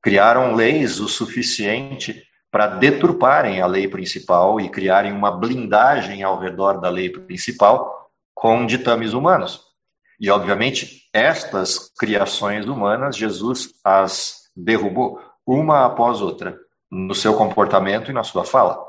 criaram 0.00 0.54
leis 0.54 1.00
o 1.00 1.08
suficiente 1.08 2.22
para 2.50 2.66
deturparem 2.66 3.60
a 3.60 3.66
lei 3.66 3.86
principal 3.88 4.60
e 4.60 4.68
criarem 4.68 5.12
uma 5.12 5.30
blindagem 5.30 6.22
ao 6.22 6.38
redor 6.38 6.80
da 6.80 6.88
lei 6.88 7.10
principal 7.10 8.10
com 8.34 8.64
ditames 8.64 9.12
humanos. 9.12 9.68
E, 10.20 10.30
obviamente, 10.30 11.08
estas 11.12 11.90
criações 11.98 12.66
humanas, 12.66 13.16
Jesus 13.16 13.74
as 13.84 14.50
derrubou 14.56 15.20
uma 15.46 15.86
após 15.86 16.20
outra, 16.20 16.58
no 16.90 17.14
seu 17.14 17.34
comportamento 17.36 18.10
e 18.10 18.14
na 18.14 18.24
sua 18.24 18.44
fala. 18.44 18.84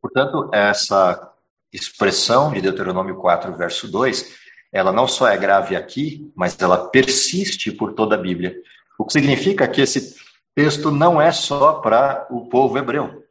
Portanto, 0.00 0.48
essa 0.52 1.32
expressão 1.72 2.52
de 2.52 2.60
Deuteronômio 2.60 3.16
4, 3.16 3.52
verso 3.54 3.90
2, 3.90 4.36
ela 4.72 4.92
não 4.92 5.06
só 5.08 5.28
é 5.28 5.36
grave 5.36 5.74
aqui, 5.74 6.32
mas 6.34 6.56
ela 6.60 6.88
persiste 6.88 7.72
por 7.72 7.94
toda 7.94 8.14
a 8.14 8.18
Bíblia. 8.18 8.56
O 8.98 9.04
que 9.04 9.12
significa 9.12 9.68
que 9.68 9.80
esse 9.80 10.16
texto 10.56 10.90
não 10.90 11.20
é 11.20 11.30
só 11.30 11.74
para 11.74 12.26
o 12.30 12.48
povo 12.48 12.78
hebreu. 12.78 13.22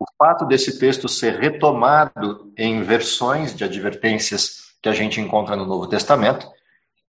O 0.00 0.06
fato 0.16 0.46
desse 0.46 0.78
texto 0.78 1.06
ser 1.06 1.38
retomado 1.38 2.50
em 2.56 2.82
versões 2.82 3.54
de 3.54 3.62
advertências 3.62 4.72
que 4.80 4.88
a 4.88 4.94
gente 4.94 5.20
encontra 5.20 5.54
no 5.54 5.66
Novo 5.66 5.86
Testamento 5.86 6.48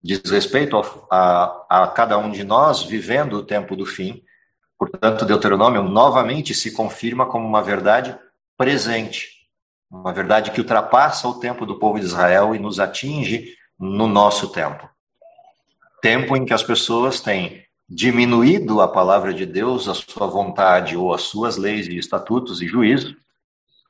diz 0.04 0.22
respeito 0.30 0.78
a, 0.78 1.66
a, 1.70 1.84
a 1.84 1.88
cada 1.88 2.18
um 2.18 2.32
de 2.32 2.44
nós 2.44 2.84
vivendo 2.84 3.34
o 3.38 3.44
tempo 3.44 3.76
do 3.76 3.86
fim. 3.86 4.24
Portanto, 4.78 5.26
Deuteronômio 5.26 5.84
novamente 5.84 6.54
se 6.54 6.72
confirma 6.72 7.28
como 7.28 7.48
uma 7.48 7.62
verdade 7.62 8.18
presente, 8.58 9.48
uma 9.90 10.12
verdade 10.12 10.52
que 10.52 10.60
ultrapassa 10.60 11.28
o 11.28 11.40
tempo 11.40 11.66
do 11.66 11.78
povo 11.78 12.00
de 12.00 12.06
Israel 12.06 12.56
e 12.56 12.60
nos 12.60 12.80
atinge 12.80 13.56
no 13.80 14.08
nosso 14.08 14.50
tempo. 14.50 14.90
Tempo 16.02 16.36
em 16.36 16.46
que 16.46 16.54
as 16.54 16.64
pessoas 16.64 17.22
têm 17.22 17.64
diminuído 17.94 18.80
a 18.80 18.88
palavra 18.88 19.34
de 19.34 19.46
Deus, 19.46 19.90
a 19.90 19.94
sua 19.94 20.26
vontade 20.26 20.96
ou 20.96 21.14
as 21.14 21.24
suas 21.24 21.58
leis 21.58 21.88
e 21.88 21.98
estatutos 21.98 22.62
e 22.62 22.68
juízos, 22.68 23.18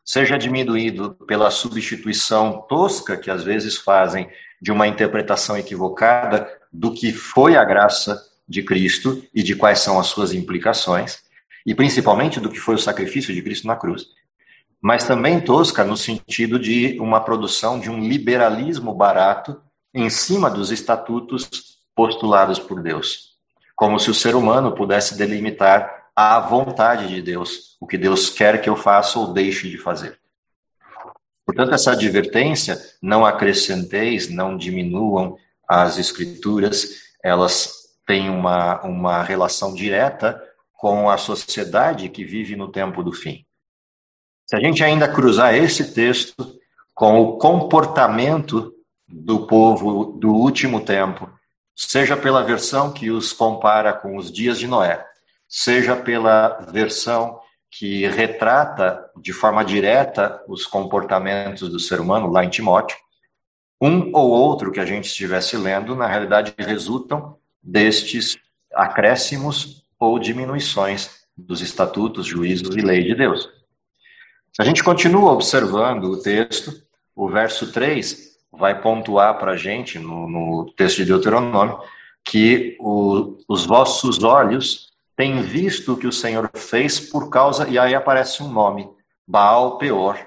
seja 0.04 0.40
diminuído 0.40 1.12
pela 1.28 1.52
substituição 1.52 2.66
tosca 2.68 3.16
que 3.16 3.30
às 3.30 3.44
vezes 3.44 3.78
fazem 3.78 4.28
de 4.60 4.72
uma 4.72 4.88
interpretação 4.88 5.56
equivocada 5.56 6.50
do 6.74 6.92
que 6.92 7.14
foi 7.14 7.56
a 7.56 7.64
graça 7.64 8.20
de 8.50 8.64
Cristo 8.64 9.24
e 9.36 9.44
de 9.44 9.56
quais 9.56 9.80
são 9.80 10.00
as 10.00 10.08
suas 10.08 10.34
implicações, 10.34 11.20
e 11.64 11.76
principalmente 11.76 12.40
do 12.40 12.50
que 12.50 12.60
foi 12.60 12.74
o 12.74 12.80
sacrifício 12.80 13.32
de 13.32 13.42
Cristo 13.44 13.68
na 13.68 13.76
cruz. 13.76 14.08
Mas 14.82 15.04
também 15.04 15.40
tosca 15.40 15.84
no 15.84 15.96
sentido 15.96 16.58
de 16.58 17.00
uma 17.00 17.20
produção 17.20 17.80
de 17.80 17.92
um 17.92 18.00
liberalismo 18.00 18.96
barato 18.96 19.62
em 19.94 20.10
cima 20.10 20.50
dos 20.50 20.72
estatutos 20.72 21.48
postulados 21.94 22.58
por 22.58 22.82
Deus 22.82 23.31
como 23.82 24.00
se 24.00 24.12
o 24.12 24.14
ser 24.14 24.36
humano 24.36 24.76
pudesse 24.76 25.18
delimitar 25.18 26.12
a 26.16 26.40
vontade 26.40 27.08
de 27.08 27.20
Deus, 27.20 27.78
o 27.82 27.88
que 27.88 27.98
Deus 27.98 28.30
quer 28.30 28.62
que 28.62 28.70
eu 28.70 28.76
faça 28.76 29.18
ou 29.18 29.34
deixe 29.34 29.68
de 29.68 29.78
fazer. 29.80 30.20
Portanto, 31.44 31.74
essa 31.74 31.94
advertência, 31.94 32.80
não 33.02 33.26
acrescenteis, 33.26 34.30
não 34.30 34.56
diminuam 34.56 35.36
as 35.68 35.98
escrituras, 35.98 36.90
elas 37.24 37.74
têm 38.06 38.30
uma, 38.30 38.80
uma 38.84 39.24
relação 39.24 39.74
direta 39.74 40.40
com 40.76 41.10
a 41.10 41.18
sociedade 41.18 42.08
que 42.10 42.24
vive 42.24 42.56
no 42.56 42.72
tempo 42.72 43.04
do 43.04 43.12
fim. 43.12 43.44
Se 44.46 44.56
a 44.56 44.60
gente 44.60 44.84
ainda 44.84 45.12
cruzar 45.12 45.56
esse 45.56 45.92
texto 45.92 46.36
com 46.94 47.20
o 47.20 47.38
comportamento 47.40 48.76
do 49.08 49.48
povo 49.48 50.20
do 50.20 50.36
último 50.36 50.82
tempo, 50.82 51.28
seja 51.76 52.16
pela 52.16 52.44
versão 52.44 52.92
que 52.92 53.10
os 53.10 53.34
compara 53.34 53.94
com 53.94 54.18
os 54.18 54.32
dias 54.32 54.60
de 54.60 54.68
Noé, 54.68 55.06
seja 55.48 55.96
pela 55.96 56.60
versão 56.72 57.40
que 57.70 58.06
retrata 58.08 59.10
de 59.18 59.32
forma 59.32 59.64
direta 59.64 60.44
os 60.48 60.66
comportamentos 60.66 61.70
do 61.70 61.80
ser 61.80 62.02
humano 62.02 62.28
lá 62.28 62.44
em 62.44 62.50
Timóteo, 62.50 62.98
um 63.82 64.12
ou 64.14 64.30
outro 64.30 64.72
que 64.72 64.80
a 64.80 64.86
gente 64.86 65.06
estivesse 65.06 65.58
lendo, 65.58 65.96
na 65.96 66.06
realidade, 66.06 66.54
resultam 66.58 67.38
destes 67.64 68.38
acréscimos 68.74 69.84
ou 70.00 70.20
diminuições 70.20 71.22
dos 71.36 71.62
estatutos, 71.62 72.28
juízos 72.28 72.76
e 72.76 72.82
lei 72.82 73.04
de 73.04 73.16
Deus. 73.16 73.50
Se 74.54 74.62
a 74.62 74.66
gente 74.66 74.84
continua 74.84 75.32
observando 75.32 76.06
o 76.06 76.22
texto, 76.22 76.72
o 77.16 77.30
verso 77.30 77.72
3 77.72 78.31
vai 78.52 78.82
pontuar 78.82 79.38
para 79.40 79.54
a 79.54 79.58
gente, 79.58 79.98
no, 79.98 80.28
no, 80.30 80.74
texto 80.76 80.98
de 80.98 81.06
Deuteronômio, 81.06 81.80
que 82.24 82.76
o, 82.80 83.38
os 83.48 83.66
vossos 83.66 84.22
olhos 84.24 84.92
têm 85.16 85.42
visto 85.42 85.94
o 85.94 85.98
que 85.98 86.08
o 86.08 86.12
Senhor 86.12 86.50
fez 86.54 87.00
por 87.00 87.30
causa, 87.30 87.68
e 87.68 87.80
aí 87.80 87.96
aparece 87.96 88.44
um 88.44 88.52
nome, 88.52 88.90
Baal 89.28 89.78
Peor. 89.78 90.20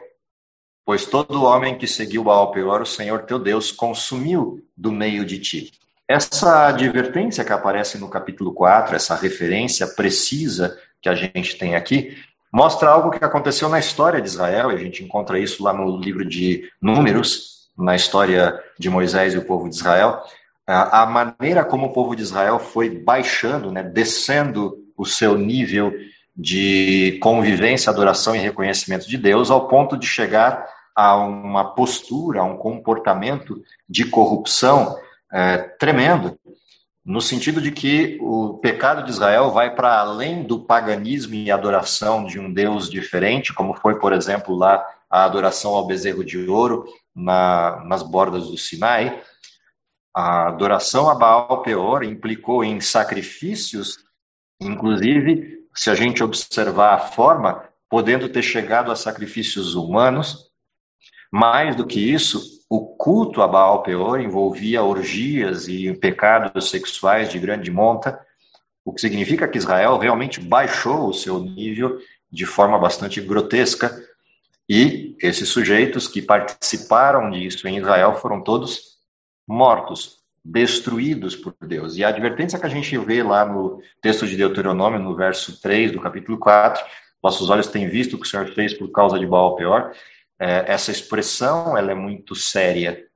Pois 0.84 1.06
todo 1.06 1.44
homem 1.44 1.78
que 1.78 1.86
seguiu 1.86 2.24
Baal 2.24 2.50
Peor, 2.50 2.82
o 2.82 2.86
Senhor 2.86 3.22
teu 3.22 3.38
Deus 3.38 3.72
consumiu 3.72 4.62
do 4.76 4.92
meio 4.92 5.24
de 5.24 5.38
ti. 5.38 5.72
Essa 6.06 6.66
advertência 6.66 7.44
que 7.44 7.52
aparece 7.52 7.96
no 7.96 8.10
capítulo 8.10 8.52
4, 8.52 8.94
essa 8.94 9.14
referência 9.14 9.86
precisa 9.86 10.78
que 11.00 11.08
a 11.08 11.14
gente 11.14 11.56
tem 11.56 11.74
aqui, 11.74 12.16
mostra 12.52 12.90
algo 12.90 13.10
que 13.10 13.24
aconteceu 13.24 13.68
na 13.68 13.78
história 13.78 14.20
de 14.20 14.28
Israel, 14.28 14.70
e 14.70 14.74
a 14.74 14.78
gente 14.78 15.02
encontra 15.02 15.38
isso 15.38 15.62
lá 15.62 15.72
no 15.72 15.96
livro 15.96 16.24
de 16.24 16.70
Números, 16.80 17.53
na 17.76 17.96
história 17.96 18.58
de 18.78 18.88
Moisés 18.88 19.34
e 19.34 19.38
o 19.38 19.44
povo 19.44 19.68
de 19.68 19.76
Israel, 19.76 20.22
a 20.66 21.04
maneira 21.04 21.64
como 21.64 21.86
o 21.86 21.92
povo 21.92 22.16
de 22.16 22.22
Israel 22.22 22.58
foi 22.58 22.88
baixando, 22.88 23.70
né, 23.70 23.82
descendo 23.82 24.78
o 24.96 25.04
seu 25.04 25.36
nível 25.36 25.92
de 26.36 27.18
convivência, 27.22 27.90
adoração 27.90 28.34
e 28.34 28.38
reconhecimento 28.38 29.08
de 29.08 29.18
Deus, 29.18 29.50
ao 29.50 29.68
ponto 29.68 29.96
de 29.96 30.06
chegar 30.06 30.66
a 30.94 31.16
uma 31.16 31.74
postura, 31.74 32.40
a 32.40 32.44
um 32.44 32.56
comportamento 32.56 33.62
de 33.88 34.04
corrupção 34.06 34.96
é, 35.32 35.58
tremendo, 35.58 36.38
no 37.04 37.20
sentido 37.20 37.60
de 37.60 37.70
que 37.70 38.16
o 38.22 38.54
pecado 38.54 39.04
de 39.04 39.10
Israel 39.10 39.50
vai 39.50 39.74
para 39.74 39.98
além 39.98 40.42
do 40.42 40.60
paganismo 40.60 41.34
e 41.34 41.50
adoração 41.50 42.24
de 42.24 42.40
um 42.40 42.50
Deus 42.50 42.88
diferente, 42.88 43.52
como 43.52 43.74
foi, 43.74 43.98
por 43.98 44.12
exemplo, 44.12 44.56
lá 44.56 44.82
a 45.10 45.24
adoração 45.24 45.74
ao 45.74 45.86
bezerro 45.86 46.24
de 46.24 46.38
ouro, 46.48 46.86
na, 47.14 47.82
nas 47.86 48.02
bordas 48.02 48.48
do 48.48 48.58
Sinai, 48.58 49.22
a 50.14 50.48
adoração 50.48 51.08
a 51.08 51.14
Baal 51.14 51.62
Peor 51.62 52.04
implicou 52.04 52.64
em 52.64 52.80
sacrifícios, 52.80 53.98
inclusive, 54.60 55.58
se 55.74 55.90
a 55.90 55.94
gente 55.94 56.22
observar 56.22 56.94
a 56.94 56.98
forma, 56.98 57.64
podendo 57.88 58.28
ter 58.28 58.42
chegado 58.42 58.92
a 58.92 58.96
sacrifícios 58.96 59.74
humanos. 59.74 60.50
Mais 61.32 61.74
do 61.74 61.84
que 61.84 61.98
isso, 61.98 62.40
o 62.70 62.94
culto 62.96 63.42
a 63.42 63.48
Baal 63.48 63.82
Peor 63.82 64.20
envolvia 64.20 64.82
orgias 64.82 65.66
e 65.66 65.92
pecados 65.94 66.70
sexuais 66.70 67.30
de 67.30 67.38
grande 67.40 67.70
monta, 67.70 68.18
o 68.84 68.92
que 68.92 69.00
significa 69.00 69.48
que 69.48 69.58
Israel 69.58 69.98
realmente 69.98 70.40
baixou 70.40 71.08
o 71.08 71.14
seu 71.14 71.40
nível 71.40 71.98
de 72.30 72.46
forma 72.46 72.78
bastante 72.78 73.20
grotesca, 73.20 73.96
e 74.68 75.16
esses 75.20 75.48
sujeitos 75.48 76.08
que 76.08 76.22
participaram 76.22 77.30
disso 77.30 77.68
em 77.68 77.78
Israel 77.78 78.14
foram 78.14 78.42
todos 78.42 78.94
mortos, 79.46 80.18
destruídos 80.42 81.36
por 81.36 81.54
Deus. 81.60 81.96
E 81.96 82.04
a 82.04 82.08
advertência 82.08 82.58
que 82.58 82.66
a 82.66 82.70
gente 82.70 82.96
vê 82.98 83.22
lá 83.22 83.44
no 83.44 83.80
texto 84.00 84.26
de 84.26 84.36
Deuteronômio, 84.36 84.98
no 84.98 85.14
verso 85.14 85.60
3 85.60 85.92
do 85.92 86.00
capítulo 86.00 86.38
4, 86.38 86.82
nossos 87.22 87.48
olhos 87.50 87.66
têm 87.66 87.88
visto 87.88 88.14
o 88.14 88.18
que 88.18 88.26
o 88.26 88.28
Senhor 88.28 88.46
fez 88.54 88.74
por 88.74 88.90
causa 88.90 89.18
de 89.18 89.26
Baal 89.26 89.56
Peor, 89.56 89.92
é, 90.38 90.64
essa 90.66 90.90
expressão 90.90 91.76
ela 91.76 91.92
é 91.92 91.94
muito 91.94 92.34
séria, 92.34 93.06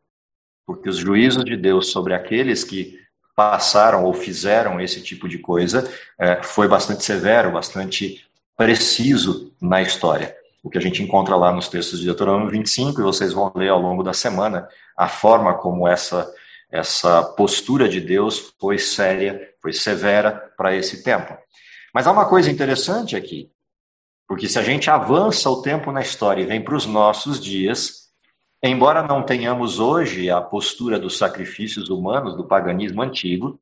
porque 0.67 0.88
os 0.88 0.97
juízos 0.97 1.45
de 1.45 1.57
Deus 1.57 1.90
sobre 1.90 2.14
aqueles 2.14 2.62
que 2.62 2.99
passaram 3.35 4.05
ou 4.05 4.12
fizeram 4.12 4.81
esse 4.81 5.02
tipo 5.02 5.28
de 5.28 5.38
coisa 5.38 5.90
é, 6.19 6.43
foi 6.43 6.69
bastante 6.69 7.05
severo, 7.05 7.52
bastante 7.52 8.25
preciso 8.57 9.55
na 9.61 9.81
história 9.83 10.38
o 10.62 10.71
que 10.71 10.79
a 10.79 10.81
gente 10.81 11.03
encontra 11.03 11.37
lá 11.37 11.53
nos 11.53 11.69
textos 11.69 12.00
de 12.00 12.07
Deuteronômio 12.07 12.50
25, 12.50 13.00
e 13.00 13.05
vocês 13.05 13.33
vão 13.33 13.53
ler 13.55 13.69
ao 13.69 13.81
longo 13.81 14.03
da 14.03 14.12
semana 14.12 14.69
a 14.97 15.09
forma 15.09 15.55
como 15.55 15.87
essa, 15.87 16.31
essa 16.71 17.23
postura 17.23 17.88
de 17.88 18.00
Deus 18.00 18.55
foi 18.61 18.79
séria, 18.79 19.55
foi 19.62 19.73
severa 19.73 20.53
para 20.57 20.75
esse 20.75 21.03
tempo. 21.03 21.37
Mas 21.95 22.07
há 22.07 22.12
uma 22.12 22.29
coisa 22.29 22.50
interessante 22.50 23.17
aqui, 23.17 23.50
porque 24.27 24.49
se 24.49 24.59
a 24.59 24.62
gente 24.62 24.91
avança 24.91 25.49
o 25.49 25.62
tempo 25.62 25.91
na 25.93 26.00
história 26.00 26.43
e 26.43 26.47
vem 26.47 26.62
para 26.62 26.77
os 26.77 26.87
nossos 26.87 27.41
dias, 27.41 28.09
embora 28.62 29.03
não 29.03 29.23
tenhamos 29.23 29.79
hoje 29.79 30.29
a 30.29 30.41
postura 30.41 30.99
dos 30.99 31.17
sacrifícios 31.17 31.88
humanos 31.88 32.37
do 32.37 32.45
paganismo 32.45 33.00
antigo, 33.00 33.59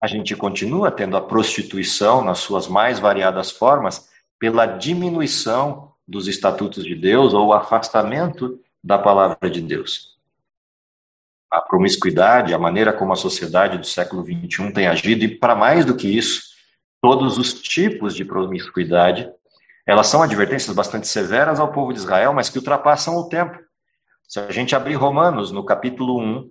a 0.00 0.08
gente 0.08 0.34
continua 0.34 0.90
tendo 0.90 1.16
a 1.16 1.20
prostituição 1.20 2.24
nas 2.24 2.40
suas 2.40 2.66
mais 2.66 2.98
variadas 2.98 3.52
formas 3.52 4.08
pela 4.36 4.66
diminuição 4.66 5.91
dos 6.06 6.28
estatutos 6.28 6.84
de 6.84 6.94
Deus 6.94 7.32
ou 7.32 7.48
o 7.48 7.52
afastamento 7.52 8.60
da 8.82 8.98
palavra 8.98 9.48
de 9.48 9.60
Deus. 9.60 10.18
A 11.50 11.60
promiscuidade, 11.60 12.54
a 12.54 12.58
maneira 12.58 12.92
como 12.92 13.12
a 13.12 13.16
sociedade 13.16 13.78
do 13.78 13.86
século 13.86 14.24
XXI 14.24 14.72
tem 14.72 14.86
agido, 14.86 15.24
e 15.24 15.28
para 15.28 15.54
mais 15.54 15.84
do 15.84 15.96
que 15.96 16.08
isso, 16.08 16.42
todos 17.00 17.36
os 17.38 17.54
tipos 17.54 18.14
de 18.14 18.24
promiscuidade, 18.24 19.30
elas 19.86 20.06
são 20.06 20.22
advertências 20.22 20.74
bastante 20.74 21.08
severas 21.08 21.58
ao 21.58 21.72
povo 21.72 21.92
de 21.92 21.98
Israel, 21.98 22.32
mas 22.32 22.48
que 22.48 22.58
ultrapassam 22.58 23.16
o 23.16 23.28
tempo. 23.28 23.58
Se 24.28 24.38
a 24.40 24.50
gente 24.50 24.74
abrir 24.74 24.94
Romanos, 24.94 25.50
no 25.50 25.64
capítulo 25.64 26.18
1, 26.18 26.50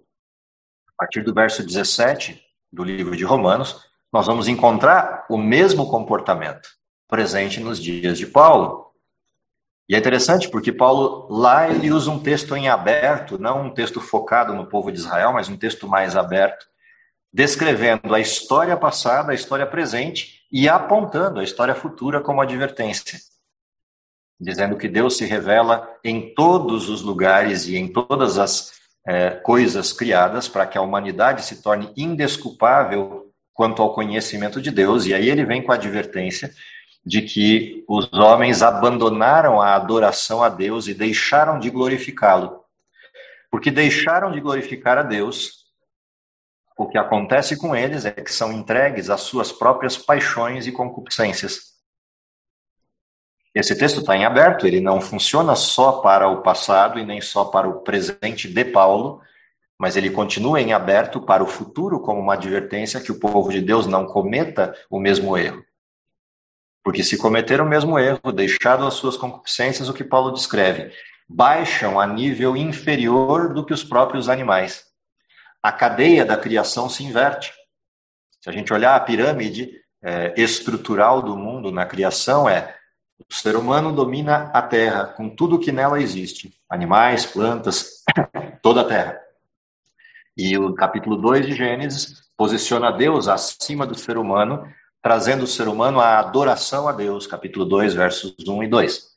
a 0.88 0.92
partir 0.98 1.24
do 1.24 1.34
verso 1.34 1.66
17 1.66 2.40
do 2.72 2.84
livro 2.84 3.16
de 3.16 3.24
Romanos, 3.24 3.90
nós 4.12 4.28
vamos 4.28 4.48
encontrar 4.48 5.26
o 5.30 5.38
mesmo 5.38 5.90
comportamento 5.90 6.70
presente 7.08 7.60
nos 7.60 7.82
dias 7.82 8.18
de 8.18 8.28
Paulo. 8.28 8.91
E 9.88 9.96
é 9.96 9.98
interessante 9.98 10.50
porque 10.50 10.72
Paulo 10.72 11.28
lá 11.30 11.70
ele 11.70 11.92
usa 11.92 12.10
um 12.10 12.20
texto 12.20 12.56
em 12.56 12.70
aberto, 12.70 13.38
não 13.38 13.68
um 13.68 13.74
texto 13.74 14.00
focado 14.00 14.54
no 14.54 14.66
povo 14.66 14.92
de 14.92 15.00
Israel, 15.00 15.34
mas 15.34 15.50
um 15.50 15.58
texto 15.58 15.88
mais 15.88 16.16
aberto, 16.16 16.66
descrevendo 17.34 18.14
a 18.14 18.20
história 18.20 18.78
passada, 18.78 19.32
a 19.32 19.36
história 19.36 19.66
presente 19.66 20.42
e 20.52 20.68
apontando 20.68 21.40
a 21.40 21.44
história 21.44 21.76
futura 21.76 22.22
como 22.22 22.42
advertência. 22.42 23.20
Dizendo 24.40 24.78
que 24.78 24.88
Deus 24.88 25.18
se 25.18 25.26
revela 25.26 25.88
em 26.04 26.34
todos 26.34 26.90
os 26.90 27.02
lugares 27.02 27.68
e 27.68 27.78
em 27.78 27.88
todas 27.88 28.38
as 28.38 28.74
é, 29.06 29.32
coisas 29.32 29.94
criadas 29.94 30.48
para 30.48 30.66
que 30.66 30.78
a 30.78 30.82
humanidade 30.82 31.44
se 31.44 31.62
torne 31.62 31.92
indesculpável 31.96 33.32
quanto 33.54 33.82
ao 33.82 33.94
conhecimento 33.94 34.62
de 34.62 34.72
Deus, 34.72 35.06
e 35.06 35.14
aí 35.14 35.30
ele 35.30 35.46
vem 35.46 35.62
com 35.62 35.72
a 35.72 35.76
advertência 35.76 36.52
de 37.06 37.22
que 37.24 37.84
os 37.88 38.12
homens 38.14 38.62
abandonaram 38.62 39.60
a 39.60 39.76
adoração 39.76 40.44
a 40.44 40.50
Deus 40.50 40.88
e 40.88 40.94
deixaram 40.94 41.60
de 41.60 41.70
glorificá-lo. 41.70 42.64
Porque 43.50 43.72
deixaram 43.72 44.32
de 44.32 44.40
glorificar 44.40 44.98
a 44.98 45.04
Deus, 45.04 45.66
o 46.78 46.88
que 46.88 46.98
acontece 46.98 47.58
com 47.58 47.76
eles 47.76 48.06
é 48.06 48.12
que 48.12 48.32
são 48.32 48.52
entregues 48.52 49.10
às 49.10 49.22
suas 49.22 49.52
próprias 49.52 49.98
paixões 49.98 50.68
e 50.68 50.72
concupiscências. 50.72 51.72
Esse 53.54 53.78
texto 53.78 54.00
está 54.00 54.16
em 54.16 54.24
aberto, 54.24 54.66
ele 54.66 54.80
não 54.80 55.02
funciona 55.02 55.56
só 55.56 56.02
para 56.02 56.30
o 56.30 56.42
passado 56.42 56.98
e 56.98 57.06
nem 57.06 57.20
só 57.20 57.46
para 57.46 57.68
o 57.68 57.82
presente 57.82 58.48
de 58.48 58.64
Paulo, 58.64 59.22
mas 59.78 59.98
ele 59.98 60.10
continua 60.10 60.62
em 60.62 60.72
aberto 60.72 61.20
para 61.20 61.44
o 61.44 61.48
futuro 61.48 62.00
como 62.00 62.22
uma 62.22 62.36
advertência 62.36 63.02
que 63.02 63.12
o 63.12 63.20
povo 63.20 63.52
de 63.52 63.60
Deus 63.60 63.86
não 63.88 64.06
cometa 64.06 64.74
o 64.90 65.00
mesmo 65.00 65.36
erro. 65.36 65.66
Porque 66.84 67.04
se 67.04 67.18
cometer 67.18 67.62
o 67.62 67.66
mesmo 67.66 67.98
erro, 68.00 68.32
deixado 68.32 68.86
as 68.86 68.96
suas 68.96 69.16
concupiscências, 69.16 69.88
o 69.88 69.94
que 69.94 70.04
Paulo 70.04 70.32
descreve, 70.32 70.92
baixam 71.28 72.00
a 72.00 72.08
nível 72.08 72.58
inferior 72.58 73.54
do 73.54 73.66
que 73.66 73.74
os 73.74 73.84
próprios 73.84 74.28
animais. 74.28 74.86
A 75.62 75.72
cadeia 75.72 76.26
da 76.26 76.36
criação 76.36 76.90
se 76.90 77.04
inverte. 77.04 77.54
Se 78.42 78.50
a 78.50 78.52
gente 78.52 78.74
olhar 78.74 78.96
a 78.96 79.00
pirâmide 79.00 79.72
é, 80.04 80.34
estrutural 80.36 81.22
do 81.22 81.38
mundo 81.38 81.72
na 81.72 81.86
criação, 81.86 82.50
é 82.50 82.76
o 83.30 83.34
ser 83.34 83.56
humano 83.56 83.94
domina 83.94 84.50
a 84.54 84.62
Terra 84.62 85.06
com 85.06 85.30
tudo 85.30 85.60
que 85.60 85.72
nela 85.72 86.02
existe: 86.02 86.54
animais, 86.68 87.26
plantas, 87.26 88.04
toda 88.64 88.82
a 88.82 88.86
Terra. 88.86 89.20
E 90.36 90.58
o 90.58 90.74
capítulo 90.74 91.18
2 91.18 91.46
de 91.46 91.54
Gênesis 91.54 92.24
posiciona 92.36 92.92
Deus 92.92 93.28
acima 93.28 93.86
do 93.86 93.94
ser 93.94 94.18
humano, 94.18 94.66
trazendo 95.02 95.44
o 95.44 95.48
ser 95.48 95.68
humano 95.68 96.00
à 96.00 96.20
adoração 96.20 96.88
a 96.88 96.92
Deus, 96.92 97.26
capítulo 97.26 97.66
2, 97.66 97.94
versos 97.94 98.36
1 98.48 98.64
e 98.64 98.68
2. 98.68 99.12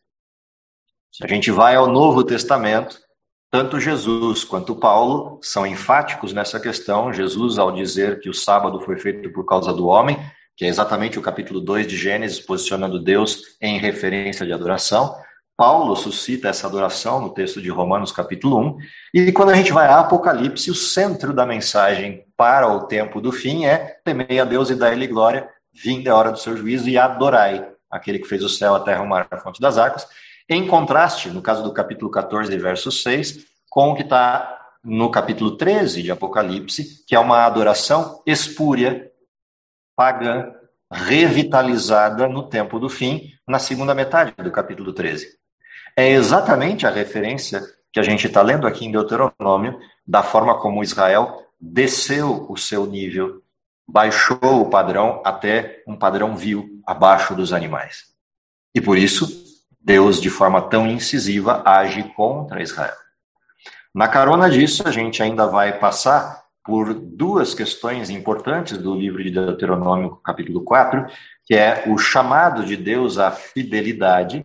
Se 1.13 1.25
a 1.25 1.29
gente 1.29 1.51
vai 1.51 1.77
ao 1.77 1.87
Novo 1.87 2.25
Testamento, 2.25 2.99
tanto 3.51 3.79
Jesus 3.79 4.43
quanto 4.43 4.75
Paulo 4.75 5.39
são 5.43 5.65
enfáticos 5.65 6.33
nessa 6.33 6.59
questão. 6.59 7.13
Jesus, 7.13 7.59
ao 7.59 7.71
dizer 7.71 8.19
que 8.19 8.29
o 8.29 8.35
sábado 8.35 8.81
foi 8.81 8.99
feito 8.99 9.31
por 9.31 9.45
causa 9.45 9.73
do 9.73 9.87
homem, 9.87 10.19
que 10.57 10.65
é 10.65 10.69
exatamente 10.69 11.19
o 11.19 11.23
capítulo 11.23 11.61
2 11.61 11.87
de 11.87 11.97
Gênesis, 11.97 12.41
posicionando 12.41 12.99
Deus 12.99 13.57
em 13.61 13.79
referência 13.79 14.45
de 14.45 14.53
adoração. 14.53 15.15
Paulo 15.57 15.95
suscita 15.95 16.49
essa 16.49 16.67
adoração 16.67 17.21
no 17.21 17.33
texto 17.33 17.63
de 17.63 17.69
Romanos, 17.69 18.11
capítulo 18.11 18.59
1. 18.59 18.79
E 19.15 19.33
quando 19.33 19.51
a 19.51 19.55
gente 19.55 19.73
vai 19.73 19.87
a 19.87 20.01
Apocalipse, 20.01 20.69
o 20.69 20.75
centro 20.75 21.33
da 21.33 21.47
mensagem 21.47 22.25
para 22.37 22.67
o 22.67 22.89
tempo 22.89 23.21
do 23.21 23.31
fim 23.31 23.67
é 23.67 24.01
temei 24.05 24.41
a 24.41 24.45
Deus 24.45 24.69
e 24.71 24.75
dai-lhe 24.75 25.07
glória, 25.07 25.49
vinda 25.75 26.13
a 26.13 26.17
hora 26.17 26.31
do 26.31 26.39
seu 26.39 26.57
juízo 26.57 26.89
e 26.89 26.97
adorai 26.97 27.69
aquele 27.91 28.19
que 28.19 28.29
fez 28.29 28.43
o 28.43 28.49
céu, 28.49 28.75
a 28.75 28.81
terra, 28.81 29.03
o 29.03 29.09
mar, 29.09 29.27
a 29.31 29.39
fonte 29.39 29.61
das 29.61 29.79
águas. 29.79 30.07
Em 30.49 30.67
contraste, 30.67 31.31
no 31.31 31.43
caso 31.43 31.63
do 31.63 31.73
capítulo 31.73 32.11
14, 32.11 32.57
verso 32.59 32.91
6, 32.91 33.47
com 33.71 33.91
o 33.91 33.95
que 33.95 34.03
está 34.03 34.61
no 34.85 35.11
capítulo 35.11 35.57
13 35.57 36.03
de 36.03 36.11
Apocalipse, 36.11 37.05
que 37.07 37.15
é 37.15 37.19
uma 37.19 37.45
adoração 37.45 38.23
espúria, 38.27 39.11
pagã, 39.97 40.53
revitalizada 40.91 42.29
no 42.29 42.49
tempo 42.49 42.79
do 42.79 42.89
fim, 42.89 43.31
na 43.49 43.59
segunda 43.59 43.95
metade 43.95 44.33
do 44.37 44.51
capítulo 44.51 44.93
13. 44.93 45.27
É 45.97 46.11
exatamente 46.11 46.87
a 46.87 46.91
referência 46.91 47.63
que 47.93 48.01
a 48.01 48.03
gente 48.03 48.27
está 48.27 48.43
lendo 48.43 48.67
aqui 48.67 48.85
em 48.85 48.93
Deuteronômio, 48.93 49.79
da 50.07 50.23
forma 50.23 50.59
como 50.59 50.83
Israel 50.83 51.43
desceu 51.61 52.47
o 52.51 52.57
seu 52.57 52.85
nível, 52.87 53.41
baixou 53.87 54.63
o 54.63 54.71
padrão 54.71 55.21
até 55.25 55.83
um 55.87 55.97
padrão 55.97 56.37
vil, 56.37 56.81
abaixo 56.87 57.35
dos 57.35 57.53
animais. 57.53 58.05
E 58.75 58.81
por 58.81 58.99
isso, 58.99 59.29
Deus, 59.81 60.21
de 60.21 60.31
forma 60.31 60.63
tão 60.63 60.87
incisiva, 60.87 61.63
age 61.65 62.03
contra 62.15 62.63
Israel. 62.63 62.97
Na 63.95 64.09
carona 64.09 64.51
disso, 64.51 64.87
a 64.87 64.91
gente 64.91 65.23
ainda 65.23 65.47
vai 65.47 65.79
passar 65.79 66.45
por 66.65 66.95
duas 66.95 67.55
questões 67.55 68.09
importantes 68.09 68.79
do 68.79 68.95
livro 68.95 69.23
de 69.23 69.31
Deuteronômio, 69.31 70.17
capítulo 70.25 70.65
4, 70.65 71.07
que 71.45 71.55
é 71.55 71.85
o 71.87 71.99
chamado 71.99 72.65
de 72.65 72.77
Deus 72.77 73.19
à 73.19 73.31
fidelidade, 73.31 74.45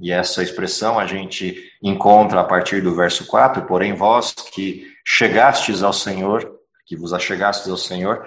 e 0.00 0.10
essa 0.10 0.42
expressão 0.42 0.98
a 0.98 1.06
gente 1.06 1.70
encontra 1.82 2.40
a 2.40 2.44
partir 2.44 2.80
do 2.80 2.94
verso 2.94 3.26
4, 3.26 3.66
porém 3.66 3.92
vós 3.92 4.32
que 4.32 4.86
chegastes 5.04 5.82
ao 5.82 5.92
Senhor, 5.92 6.58
que 6.86 6.96
vos 6.96 7.12
achegastes 7.12 7.68
ao 7.68 7.76
Senhor, 7.76 8.26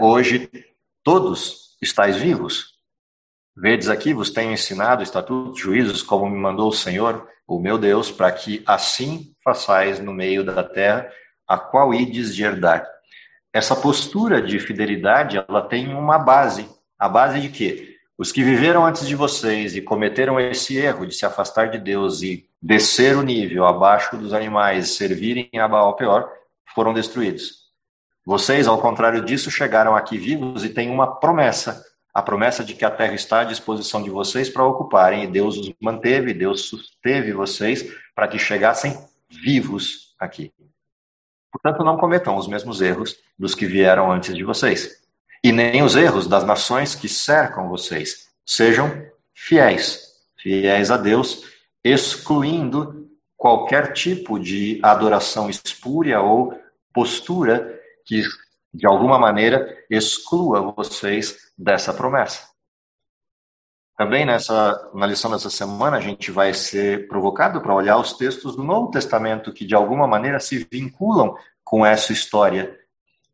hoje 0.00 0.50
todos 1.02 1.76
estáis 1.80 2.16
vivos. 2.16 2.72
Vedes 3.56 3.88
aqui, 3.88 4.14
vos 4.14 4.30
tenho 4.30 4.52
ensinado 4.52 5.02
estatutos, 5.02 5.60
juízos, 5.60 6.02
como 6.02 6.28
me 6.28 6.38
mandou 6.38 6.68
o 6.68 6.74
Senhor, 6.74 7.28
o 7.46 7.60
meu 7.60 7.76
Deus, 7.76 8.10
para 8.10 8.32
que 8.32 8.62
assim 8.66 9.34
façais 9.44 10.00
no 10.00 10.12
meio 10.12 10.42
da 10.44 10.62
terra 10.62 11.10
a 11.46 11.58
qual 11.58 11.92
ides 11.92 12.34
de 12.34 12.42
herdar. 12.42 12.86
Essa 13.52 13.76
postura 13.76 14.40
de 14.40 14.58
fidelidade, 14.58 15.36
ela 15.36 15.60
tem 15.60 15.92
uma 15.92 16.18
base. 16.18 16.66
A 16.98 17.08
base 17.08 17.40
de 17.40 17.50
quê? 17.50 17.96
Os 18.16 18.32
que 18.32 18.42
viveram 18.42 18.86
antes 18.86 19.06
de 19.06 19.14
vocês 19.14 19.76
e 19.76 19.82
cometeram 19.82 20.40
esse 20.40 20.78
erro 20.78 21.06
de 21.06 21.14
se 21.14 21.26
afastar 21.26 21.70
de 21.70 21.78
Deus 21.78 22.22
e 22.22 22.48
descer 22.62 23.16
o 23.16 23.22
nível 23.22 23.66
abaixo 23.66 24.16
dos 24.16 24.32
animais, 24.32 24.90
servirem 24.96 25.50
a 25.54 25.68
Baal 25.68 25.96
pior, 25.96 26.30
foram 26.74 26.94
destruídos. 26.94 27.61
Vocês, 28.24 28.68
ao 28.68 28.80
contrário 28.80 29.24
disso, 29.24 29.50
chegaram 29.50 29.96
aqui 29.96 30.16
vivos 30.16 30.64
e 30.64 30.68
têm 30.68 30.90
uma 30.90 31.16
promessa. 31.18 31.84
A 32.14 32.22
promessa 32.22 32.62
de 32.62 32.74
que 32.74 32.84
a 32.84 32.90
terra 32.90 33.14
está 33.14 33.40
à 33.40 33.44
disposição 33.44 34.02
de 34.02 34.10
vocês 34.10 34.48
para 34.48 34.64
ocuparem, 34.64 35.24
e 35.24 35.26
Deus 35.26 35.56
os 35.56 35.72
manteve, 35.80 36.32
Deus 36.32 36.62
susteve 36.62 37.32
vocês 37.32 37.84
para 38.14 38.28
que 38.28 38.38
chegassem 38.38 38.96
vivos 39.28 40.14
aqui. 40.18 40.52
Portanto, 41.50 41.84
não 41.84 41.96
cometam 41.96 42.36
os 42.36 42.46
mesmos 42.46 42.80
erros 42.80 43.16
dos 43.38 43.54
que 43.54 43.66
vieram 43.66 44.12
antes 44.12 44.34
de 44.34 44.44
vocês, 44.44 45.02
e 45.42 45.50
nem 45.50 45.82
os 45.82 45.96
erros 45.96 46.26
das 46.26 46.44
nações 46.44 46.94
que 46.94 47.08
cercam 47.08 47.68
vocês. 47.68 48.28
Sejam 48.44 48.90
fiéis, 49.34 50.00
fiéis 50.36 50.90
a 50.90 50.96
Deus, 50.96 51.44
excluindo 51.82 53.10
qualquer 53.36 53.92
tipo 53.92 54.38
de 54.38 54.78
adoração 54.82 55.50
espúria 55.50 56.20
ou 56.20 56.56
postura 56.92 57.71
que, 58.04 58.22
de 58.72 58.86
alguma 58.86 59.18
maneira, 59.18 59.76
exclua 59.90 60.72
vocês 60.72 61.36
dessa 61.56 61.92
promessa. 61.92 62.52
Também 63.96 64.24
nessa, 64.24 64.90
na 64.94 65.06
lição 65.06 65.30
dessa 65.30 65.50
semana, 65.50 65.96
a 65.96 66.00
gente 66.00 66.30
vai 66.30 66.54
ser 66.54 67.06
provocado 67.08 67.60
para 67.60 67.74
olhar 67.74 67.98
os 67.98 68.14
textos 68.14 68.56
do 68.56 68.64
Novo 68.64 68.90
Testamento 68.90 69.52
que, 69.52 69.66
de 69.66 69.74
alguma 69.74 70.06
maneira, 70.06 70.40
se 70.40 70.66
vinculam 70.70 71.36
com 71.62 71.84
essa 71.84 72.12
história. 72.12 72.78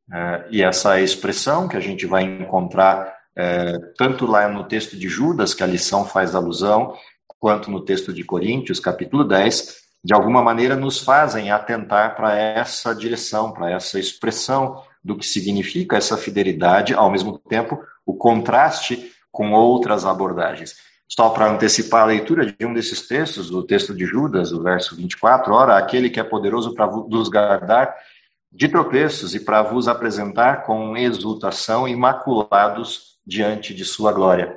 Uh, 0.08 0.48
e 0.50 0.62
essa 0.62 1.00
expressão 1.00 1.68
que 1.68 1.76
a 1.76 1.80
gente 1.80 2.06
vai 2.06 2.22
encontrar 2.22 3.14
uh, 3.36 3.94
tanto 3.96 4.26
lá 4.26 4.48
no 4.48 4.64
texto 4.64 4.96
de 4.96 5.08
Judas, 5.08 5.54
que 5.54 5.62
a 5.62 5.66
lição 5.66 6.04
faz 6.04 6.34
alusão, 6.34 6.94
quanto 7.38 7.70
no 7.70 7.84
texto 7.84 8.12
de 8.12 8.24
Coríntios, 8.24 8.80
capítulo 8.80 9.24
10, 9.24 9.87
de 10.04 10.14
alguma 10.14 10.42
maneira 10.42 10.76
nos 10.76 11.00
fazem 11.00 11.50
atentar 11.50 12.14
para 12.16 12.36
essa 12.36 12.94
direção, 12.94 13.52
para 13.52 13.70
essa 13.70 13.98
expressão 13.98 14.82
do 15.02 15.16
que 15.16 15.26
significa 15.26 15.96
essa 15.96 16.16
fidelidade, 16.16 16.94
ao 16.94 17.10
mesmo 17.10 17.38
tempo 17.38 17.82
o 18.06 18.14
contraste 18.14 19.12
com 19.30 19.52
outras 19.52 20.04
abordagens. 20.04 20.76
Só 21.08 21.30
para 21.30 21.50
antecipar 21.50 22.02
a 22.02 22.06
leitura 22.06 22.44
de 22.44 22.66
um 22.66 22.74
desses 22.74 23.06
textos, 23.06 23.50
o 23.50 23.62
texto 23.62 23.94
de 23.94 24.04
Judas, 24.04 24.52
o 24.52 24.62
verso 24.62 24.94
24, 24.94 25.52
ora, 25.52 25.78
aquele 25.78 26.10
que 26.10 26.20
é 26.20 26.24
poderoso 26.24 26.74
para 26.74 26.86
vos 26.86 27.28
guardar 27.28 27.94
de 28.52 28.68
tropeços 28.68 29.34
e 29.34 29.40
para 29.40 29.62
vos 29.62 29.88
apresentar 29.88 30.64
com 30.64 30.96
exultação 30.96 31.88
imaculados 31.88 33.18
diante 33.26 33.74
de 33.74 33.84
sua 33.84 34.12
glória. 34.12 34.56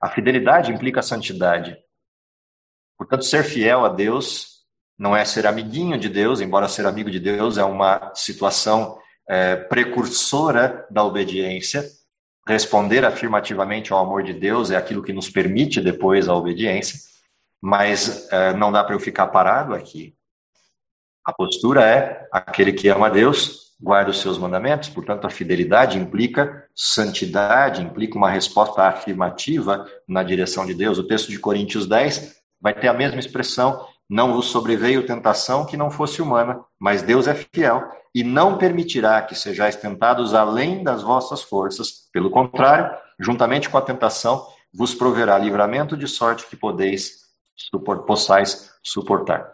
A 0.00 0.08
fidelidade 0.08 0.72
implica 0.72 1.00
a 1.00 1.02
santidade. 1.02 1.76
Portanto, 2.98 3.24
ser 3.24 3.44
fiel 3.44 3.84
a 3.84 3.88
Deus 3.88 4.53
não 4.98 5.16
é 5.16 5.24
ser 5.24 5.46
amiguinho 5.46 5.98
de 5.98 6.08
Deus, 6.08 6.40
embora 6.40 6.68
ser 6.68 6.86
amigo 6.86 7.10
de 7.10 7.18
Deus 7.18 7.58
é 7.58 7.64
uma 7.64 8.12
situação 8.14 8.98
é, 9.28 9.56
precursora 9.56 10.86
da 10.90 11.02
obediência, 11.02 11.84
responder 12.46 13.04
afirmativamente 13.04 13.92
ao 13.92 13.98
amor 13.98 14.22
de 14.22 14.32
Deus 14.32 14.70
é 14.70 14.76
aquilo 14.76 15.02
que 15.02 15.12
nos 15.12 15.28
permite 15.28 15.80
depois 15.80 16.28
a 16.28 16.34
obediência, 16.34 16.98
mas 17.60 18.30
é, 18.30 18.52
não 18.54 18.70
dá 18.70 18.84
para 18.84 18.94
eu 18.94 19.00
ficar 19.00 19.28
parado 19.28 19.74
aqui. 19.74 20.14
A 21.24 21.32
postura 21.32 21.82
é 21.88 22.28
aquele 22.30 22.72
que 22.72 22.88
ama 22.88 23.10
Deus, 23.10 23.74
guarda 23.80 24.10
os 24.10 24.20
seus 24.20 24.38
mandamentos, 24.38 24.90
portanto, 24.90 25.26
a 25.26 25.30
fidelidade 25.30 25.98
implica 25.98 26.68
santidade, 26.74 27.82
implica 27.82 28.16
uma 28.16 28.30
resposta 28.30 28.82
afirmativa 28.82 29.86
na 30.06 30.22
direção 30.22 30.66
de 30.66 30.74
Deus. 30.74 30.98
O 30.98 31.06
texto 31.06 31.30
de 31.30 31.38
Coríntios 31.38 31.86
10 31.86 32.36
vai 32.60 32.74
ter 32.74 32.88
a 32.88 32.92
mesma 32.92 33.18
expressão 33.18 33.86
não 34.08 34.34
vos 34.34 34.46
sobreveio 34.46 35.06
tentação 35.06 35.64
que 35.64 35.76
não 35.76 35.90
fosse 35.90 36.20
humana, 36.20 36.60
mas 36.78 37.02
Deus 37.02 37.26
é 37.26 37.34
fiel 37.34 37.90
e 38.14 38.22
não 38.22 38.58
permitirá 38.58 39.20
que 39.22 39.34
sejais 39.34 39.76
tentados 39.76 40.34
além 40.34 40.84
das 40.84 41.02
vossas 41.02 41.42
forças. 41.42 42.08
Pelo 42.12 42.30
contrário, 42.30 42.96
juntamente 43.18 43.68
com 43.68 43.78
a 43.78 43.82
tentação, 43.82 44.46
vos 44.72 44.94
proverá 44.94 45.38
livramento 45.38 45.96
de 45.96 46.06
sorte 46.06 46.46
que 46.46 46.56
podeis 46.56 47.24
possais 48.06 48.72
suportar. 48.82 49.52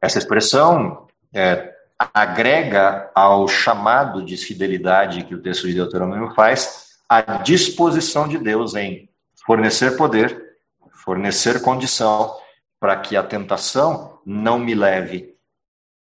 Essa 0.00 0.18
expressão 0.18 1.06
é, 1.34 1.74
agrega 2.14 3.10
ao 3.14 3.46
chamado 3.46 4.24
de 4.24 4.36
fidelidade 4.36 5.24
que 5.24 5.34
o 5.34 5.42
texto 5.42 5.66
de 5.66 5.74
Deuteronômio 5.74 6.32
faz 6.34 6.90
a 7.08 7.20
disposição 7.38 8.26
de 8.26 8.38
Deus 8.38 8.74
em 8.74 9.08
fornecer 9.44 9.96
poder, 9.96 10.56
fornecer 11.04 11.60
condição 11.60 12.34
para 12.80 12.96
que 12.96 13.16
a 13.16 13.22
tentação 13.22 14.18
não 14.24 14.58
me 14.58 14.74
leve. 14.74 15.36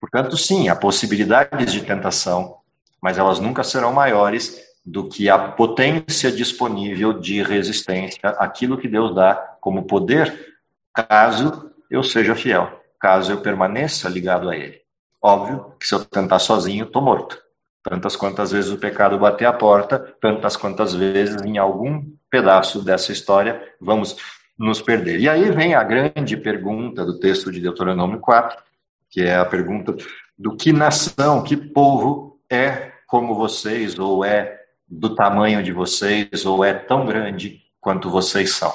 Portanto, 0.01 0.36
sim, 0.36 0.67
há 0.67 0.75
possibilidades 0.75 1.71
de 1.71 1.82
tentação, 1.82 2.58
mas 2.99 3.17
elas 3.19 3.39
nunca 3.39 3.63
serão 3.63 3.93
maiores 3.93 4.60
do 4.84 5.08
que 5.08 5.30
a 5.30 5.38
potência 5.38 6.32
disponível 6.32 7.13
de 7.13 7.41
resistência 7.41 8.30
àquilo 8.32 8.78
que 8.78 8.88
Deus 8.88 9.15
dá 9.15 9.36
como 9.62 9.88
poder, 9.88 10.56
caso 10.93 11.71
eu 11.89 12.04
seja 12.04 12.36
fiel, 12.36 12.82
caso 12.99 13.32
eu 13.32 13.41
permaneça 13.41 14.10
ligado 14.10 14.49
a 14.49 14.56
Ele. 14.56 14.82
Óbvio 15.21 15.73
que 15.80 15.88
se 15.88 15.95
eu 15.95 16.04
tentar 16.06 16.39
sozinho, 16.39 16.86
estou 16.86 17.01
morto. 17.01 17.41
Tantas 17.84 18.15
quantas 18.15 18.51
vezes 18.51 18.71
o 18.71 18.78
pecado 18.78 19.17
bater 19.17 19.45
a 19.45 19.54
porta, 19.54 19.99
tantas 20.19 20.56
quantas 20.56 20.93
vezes 20.93 21.41
em 21.43 21.58
algum 21.58 22.04
pedaço 22.30 22.84
dessa 22.84 23.12
história 23.12 23.62
vamos 23.80 24.17
nos 24.57 24.81
perder. 24.81 25.19
E 25.19 25.27
aí 25.27 25.51
vem 25.51 25.75
a 25.75 25.83
grande 25.83 26.37
pergunta 26.37 27.05
do 27.05 27.19
texto 27.19 27.51
de 27.51 27.59
Deuteronômio 27.59 28.19
4, 28.19 28.63
que 29.09 29.21
é 29.21 29.35
a 29.35 29.45
pergunta 29.45 29.95
do 30.37 30.55
que 30.55 30.71
nação, 30.71 31.43
que 31.43 31.55
povo 31.55 32.39
é 32.49 32.91
como 33.07 33.35
vocês, 33.35 33.97
ou 33.99 34.23
é 34.23 34.61
do 34.87 35.15
tamanho 35.15 35.63
de 35.63 35.71
vocês, 35.71 36.45
ou 36.45 36.63
é 36.63 36.73
tão 36.73 37.05
grande 37.05 37.61
quanto 37.79 38.09
vocês 38.09 38.53
são. 38.53 38.73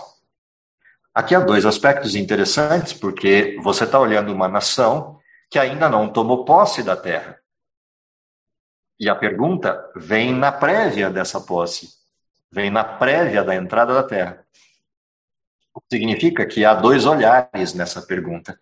Aqui 1.15 1.35
há 1.35 1.41
dois 1.41 1.67
aspectos 1.67 2.15
interessantes, 2.15 2.93
porque 2.93 3.59
você 3.63 3.85
está 3.85 3.99
olhando 3.99 4.33
uma 4.33 4.49
nação 4.49 5.19
que 5.51 5.59
ainda 5.59 5.89
não 5.89 6.09
tomou 6.09 6.45
posse 6.45 6.83
da 6.83 6.97
terra. 6.97 7.39
E 8.99 9.09
a 9.09 9.15
pergunta 9.15 9.91
vem 9.97 10.33
na 10.33 10.53
prévia 10.53 11.11
dessa 11.11 11.41
posse, 11.41 11.89
vem 12.53 12.71
na 12.71 12.85
prévia 12.85 13.43
da 13.43 13.57
entrada 13.57 13.95
da 13.95 14.03
terra. 14.03 14.45
Significa 15.89 16.47
que 16.47 16.65
há 16.65 16.75
dois 16.75 17.07
olhares 17.07 17.75
nessa 17.75 18.03
pergunta. 18.03 18.59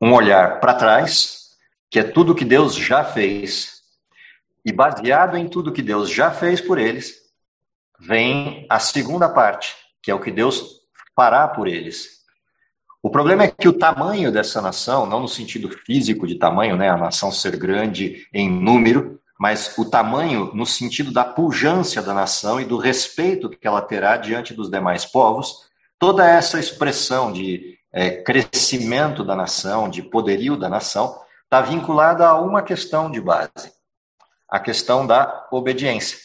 Um 0.00 0.12
olhar 0.12 0.60
para 0.60 0.74
trás, 0.74 1.50
que 1.90 1.98
é 1.98 2.04
tudo 2.04 2.34
que 2.34 2.44
Deus 2.44 2.74
já 2.74 3.04
fez, 3.04 3.78
e 4.64 4.72
baseado 4.72 5.36
em 5.36 5.48
tudo 5.48 5.72
que 5.72 5.82
Deus 5.82 6.10
já 6.10 6.30
fez 6.30 6.60
por 6.60 6.78
eles, 6.78 7.14
vem 7.98 8.66
a 8.68 8.78
segunda 8.78 9.28
parte, 9.28 9.74
que 10.02 10.10
é 10.10 10.14
o 10.14 10.20
que 10.20 10.30
Deus 10.30 10.82
fará 11.16 11.48
por 11.48 11.66
eles. 11.66 12.18
O 13.02 13.10
problema 13.10 13.44
é 13.44 13.50
que 13.50 13.68
o 13.68 13.72
tamanho 13.72 14.30
dessa 14.30 14.60
nação, 14.60 15.06
não 15.06 15.20
no 15.20 15.28
sentido 15.28 15.70
físico 15.70 16.26
de 16.26 16.34
tamanho, 16.34 16.76
né, 16.76 16.88
a 16.88 16.96
nação 16.96 17.30
ser 17.30 17.56
grande 17.56 18.26
em 18.34 18.50
número, 18.50 19.20
mas 19.38 19.78
o 19.78 19.88
tamanho 19.88 20.50
no 20.52 20.66
sentido 20.66 21.12
da 21.12 21.24
pujança 21.24 22.02
da 22.02 22.12
nação 22.12 22.60
e 22.60 22.64
do 22.64 22.76
respeito 22.76 23.48
que 23.48 23.66
ela 23.66 23.80
terá 23.80 24.16
diante 24.16 24.52
dos 24.52 24.68
demais 24.68 25.04
povos, 25.04 25.67
Toda 25.98 26.28
essa 26.28 26.60
expressão 26.60 27.32
de 27.32 27.76
é, 27.92 28.22
crescimento 28.22 29.24
da 29.24 29.34
nação, 29.34 29.88
de 29.88 30.02
poderio 30.02 30.56
da 30.56 30.68
nação, 30.68 31.20
está 31.42 31.60
vinculada 31.60 32.26
a 32.28 32.40
uma 32.40 32.62
questão 32.62 33.10
de 33.10 33.20
base, 33.20 33.72
a 34.48 34.60
questão 34.60 35.06
da 35.06 35.48
obediência. 35.50 36.18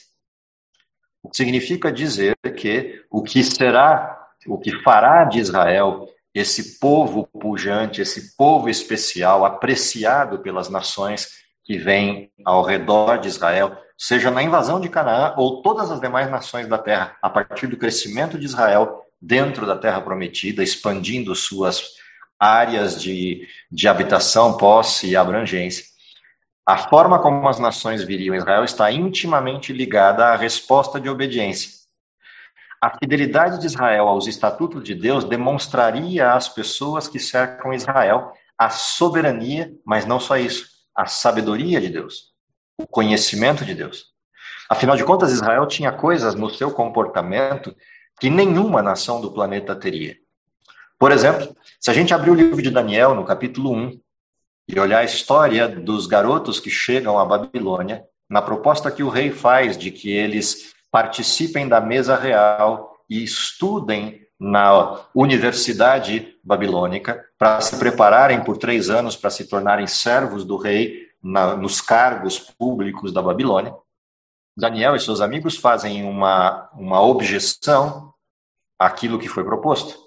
O 1.23 1.29
que 1.29 1.37
significa 1.37 1.91
dizer 1.91 2.37
que 2.57 3.03
o 3.09 3.23
que 3.23 3.43
será, 3.43 4.27
o 4.45 4.59
que 4.59 4.83
fará 4.83 5.23
de 5.23 5.39
Israel 5.39 6.07
esse 6.33 6.79
povo 6.79 7.27
pujante, 7.39 8.01
esse 8.01 8.35
povo 8.35 8.67
especial, 8.67 9.45
apreciado 9.45 10.39
pelas 10.39 10.67
nações 10.67 11.29
que 11.63 11.77
vêm 11.77 12.31
ao 12.43 12.63
redor 12.63 13.17
de 13.17 13.27
Israel, 13.27 13.77
seja 13.97 14.29
na 14.29 14.43
invasão 14.43 14.81
de 14.81 14.89
Canaã 14.89 15.33
ou 15.37 15.61
todas 15.61 15.89
as 15.91 16.01
demais 16.01 16.29
nações 16.29 16.67
da 16.67 16.77
terra, 16.77 17.15
a 17.21 17.29
partir 17.29 17.67
do 17.67 17.77
crescimento 17.77 18.37
de 18.37 18.45
Israel 18.45 19.02
dentro 19.23 19.65
da 19.65 19.77
Terra 19.77 20.01
Prometida, 20.01 20.61
expandindo 20.61 21.33
suas 21.33 21.81
áreas 22.37 23.01
de, 23.01 23.47
de 23.71 23.87
habitação, 23.87 24.57
posse 24.57 25.07
e 25.07 25.15
abrangência. 25.15 25.85
A 26.65 26.77
forma 26.77 27.19
como 27.19 27.47
as 27.47 27.57
nações 27.57 28.03
viriam 28.03 28.35
Israel 28.35 28.65
está 28.65 28.91
intimamente 28.91 29.71
ligada 29.71 30.25
à 30.25 30.35
resposta 30.35 30.99
de 30.99 31.09
obediência. 31.09 31.71
A 32.81 32.97
fidelidade 32.97 33.61
de 33.61 33.65
Israel 33.65 34.09
aos 34.09 34.27
estatutos 34.27 34.83
de 34.83 34.93
Deus 34.93 35.23
demonstraria 35.23 36.33
às 36.33 36.49
pessoas 36.49 37.07
que 37.07 37.17
cercam 37.17 37.73
Israel 37.73 38.33
a 38.57 38.69
soberania, 38.69 39.73
mas 39.85 40.05
não 40.05 40.19
só 40.19 40.35
isso, 40.35 40.67
a 40.93 41.05
sabedoria 41.05 41.79
de 41.79 41.87
Deus, 41.87 42.33
o 42.77 42.85
conhecimento 42.85 43.63
de 43.63 43.73
Deus. 43.73 44.07
Afinal 44.69 44.97
de 44.97 45.05
contas, 45.05 45.31
Israel 45.31 45.65
tinha 45.65 45.93
coisas 45.93 46.35
no 46.35 46.49
seu 46.49 46.71
comportamento 46.71 47.73
que 48.19 48.29
nenhuma 48.29 48.81
nação 48.81 49.19
do 49.19 49.31
planeta 49.31 49.75
teria. 49.75 50.15
Por 50.97 51.11
exemplo, 51.11 51.55
se 51.79 51.91
a 51.91 51.93
gente 51.93 52.13
abrir 52.13 52.31
o 52.31 52.35
livro 52.35 52.61
de 52.61 52.71
Daniel, 52.71 53.13
no 53.13 53.25
capítulo 53.25 53.73
1, 53.73 53.99
e 54.67 54.79
olhar 54.79 54.99
a 54.99 55.03
história 55.03 55.67
dos 55.67 56.07
garotos 56.07 56.59
que 56.59 56.69
chegam 56.69 57.19
à 57.19 57.25
Babilônia, 57.25 58.05
na 58.29 58.41
proposta 58.41 58.89
que 58.89 59.03
o 59.03 59.09
rei 59.09 59.29
faz 59.29 59.77
de 59.77 59.91
que 59.91 60.09
eles 60.09 60.73
participem 60.89 61.67
da 61.67 61.81
mesa 61.81 62.15
real 62.15 62.93
e 63.09 63.23
estudem 63.23 64.21
na 64.39 65.01
universidade 65.13 66.35
babilônica 66.43 67.23
para 67.37 67.61
se 67.61 67.77
prepararem 67.77 68.43
por 68.43 68.57
três 68.57 68.89
anos 68.89 69.15
para 69.15 69.29
se 69.29 69.45
tornarem 69.45 69.87
servos 69.87 70.43
do 70.43 70.57
rei 70.57 71.07
na, 71.21 71.55
nos 71.55 71.79
cargos 71.79 72.39
públicos 72.39 73.13
da 73.13 73.21
Babilônia. 73.21 73.73
Daniel 74.55 74.95
e 74.95 74.99
seus 74.99 75.19
amigos 75.19 75.57
fazem 75.57 76.03
uma, 76.03 76.69
uma 76.73 77.01
objeção 77.01 78.13
àquilo 78.77 79.17
que 79.17 79.27
foi 79.27 79.43
proposto. 79.43 79.97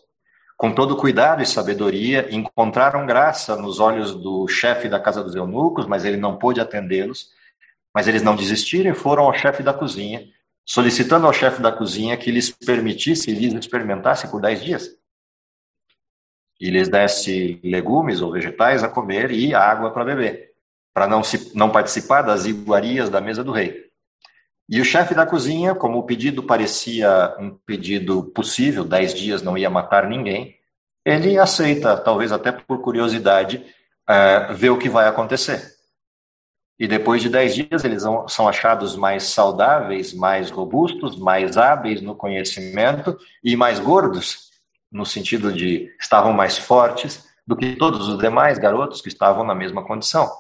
Com 0.56 0.72
todo 0.72 0.96
cuidado 0.96 1.42
e 1.42 1.46
sabedoria, 1.46 2.34
encontraram 2.34 3.04
graça 3.04 3.56
nos 3.56 3.78
olhos 3.78 4.14
do 4.14 4.48
chefe 4.48 4.88
da 4.88 4.98
casa 4.98 5.22
dos 5.22 5.34
eunucos, 5.34 5.86
mas 5.86 6.04
ele 6.04 6.16
não 6.16 6.38
pôde 6.38 6.60
atendê-los. 6.60 7.28
Mas 7.92 8.08
eles 8.08 8.22
não 8.22 8.36
desistiram 8.36 8.90
e 8.90 8.94
foram 8.94 9.24
ao 9.24 9.34
chefe 9.34 9.62
da 9.62 9.74
cozinha, 9.74 10.26
solicitando 10.64 11.26
ao 11.26 11.32
chefe 11.32 11.60
da 11.60 11.72
cozinha 11.72 12.16
que 12.16 12.30
lhes 12.30 12.50
permitisse 12.50 13.30
lhes 13.32 13.52
experimentasse 13.52 14.30
por 14.30 14.40
dez 14.40 14.62
dias. 14.62 14.96
E 16.58 16.70
lhes 16.70 16.88
desse 16.88 17.60
legumes 17.62 18.22
ou 18.22 18.32
vegetais 18.32 18.82
a 18.82 18.88
comer 18.88 19.30
e 19.30 19.54
água 19.54 19.90
para 19.90 20.04
beber, 20.04 20.52
para 20.94 21.06
não, 21.06 21.22
se, 21.22 21.54
não 21.54 21.70
participar 21.70 22.22
das 22.22 22.46
iguarias 22.46 23.10
da 23.10 23.20
mesa 23.20 23.44
do 23.44 23.52
rei. 23.52 23.85
E 24.68 24.80
o 24.80 24.84
chefe 24.84 25.14
da 25.14 25.24
cozinha, 25.24 25.74
como 25.74 25.98
o 25.98 26.02
pedido 26.02 26.42
parecia 26.42 27.36
um 27.38 27.50
pedido 27.50 28.24
possível, 28.24 28.84
dez 28.84 29.14
dias 29.14 29.42
não 29.42 29.56
ia 29.56 29.70
matar 29.70 30.08
ninguém, 30.08 30.56
ele 31.04 31.38
aceita, 31.38 31.96
talvez 31.96 32.32
até 32.32 32.50
por 32.50 32.80
curiosidade, 32.80 33.64
uh, 34.10 34.52
ver 34.54 34.70
o 34.70 34.78
que 34.78 34.88
vai 34.88 35.06
acontecer. 35.06 35.76
E 36.78 36.88
depois 36.88 37.22
de 37.22 37.30
dez 37.30 37.54
dias, 37.54 37.84
eles 37.84 38.02
são 38.28 38.48
achados 38.48 38.96
mais 38.96 39.22
saudáveis, 39.24 40.12
mais 40.12 40.50
robustos, 40.50 41.16
mais 41.16 41.56
hábeis 41.56 42.02
no 42.02 42.14
conhecimento 42.14 43.16
e 43.42 43.56
mais 43.56 43.78
gordos, 43.78 44.50
no 44.90 45.06
sentido 45.06 45.52
de 45.52 45.94
estavam 45.98 46.32
mais 46.32 46.58
fortes 46.58 47.24
do 47.46 47.56
que 47.56 47.76
todos 47.76 48.08
os 48.08 48.18
demais 48.18 48.58
garotos 48.58 49.00
que 49.00 49.08
estavam 49.08 49.44
na 49.44 49.54
mesma 49.54 49.84
condição. 49.84 50.30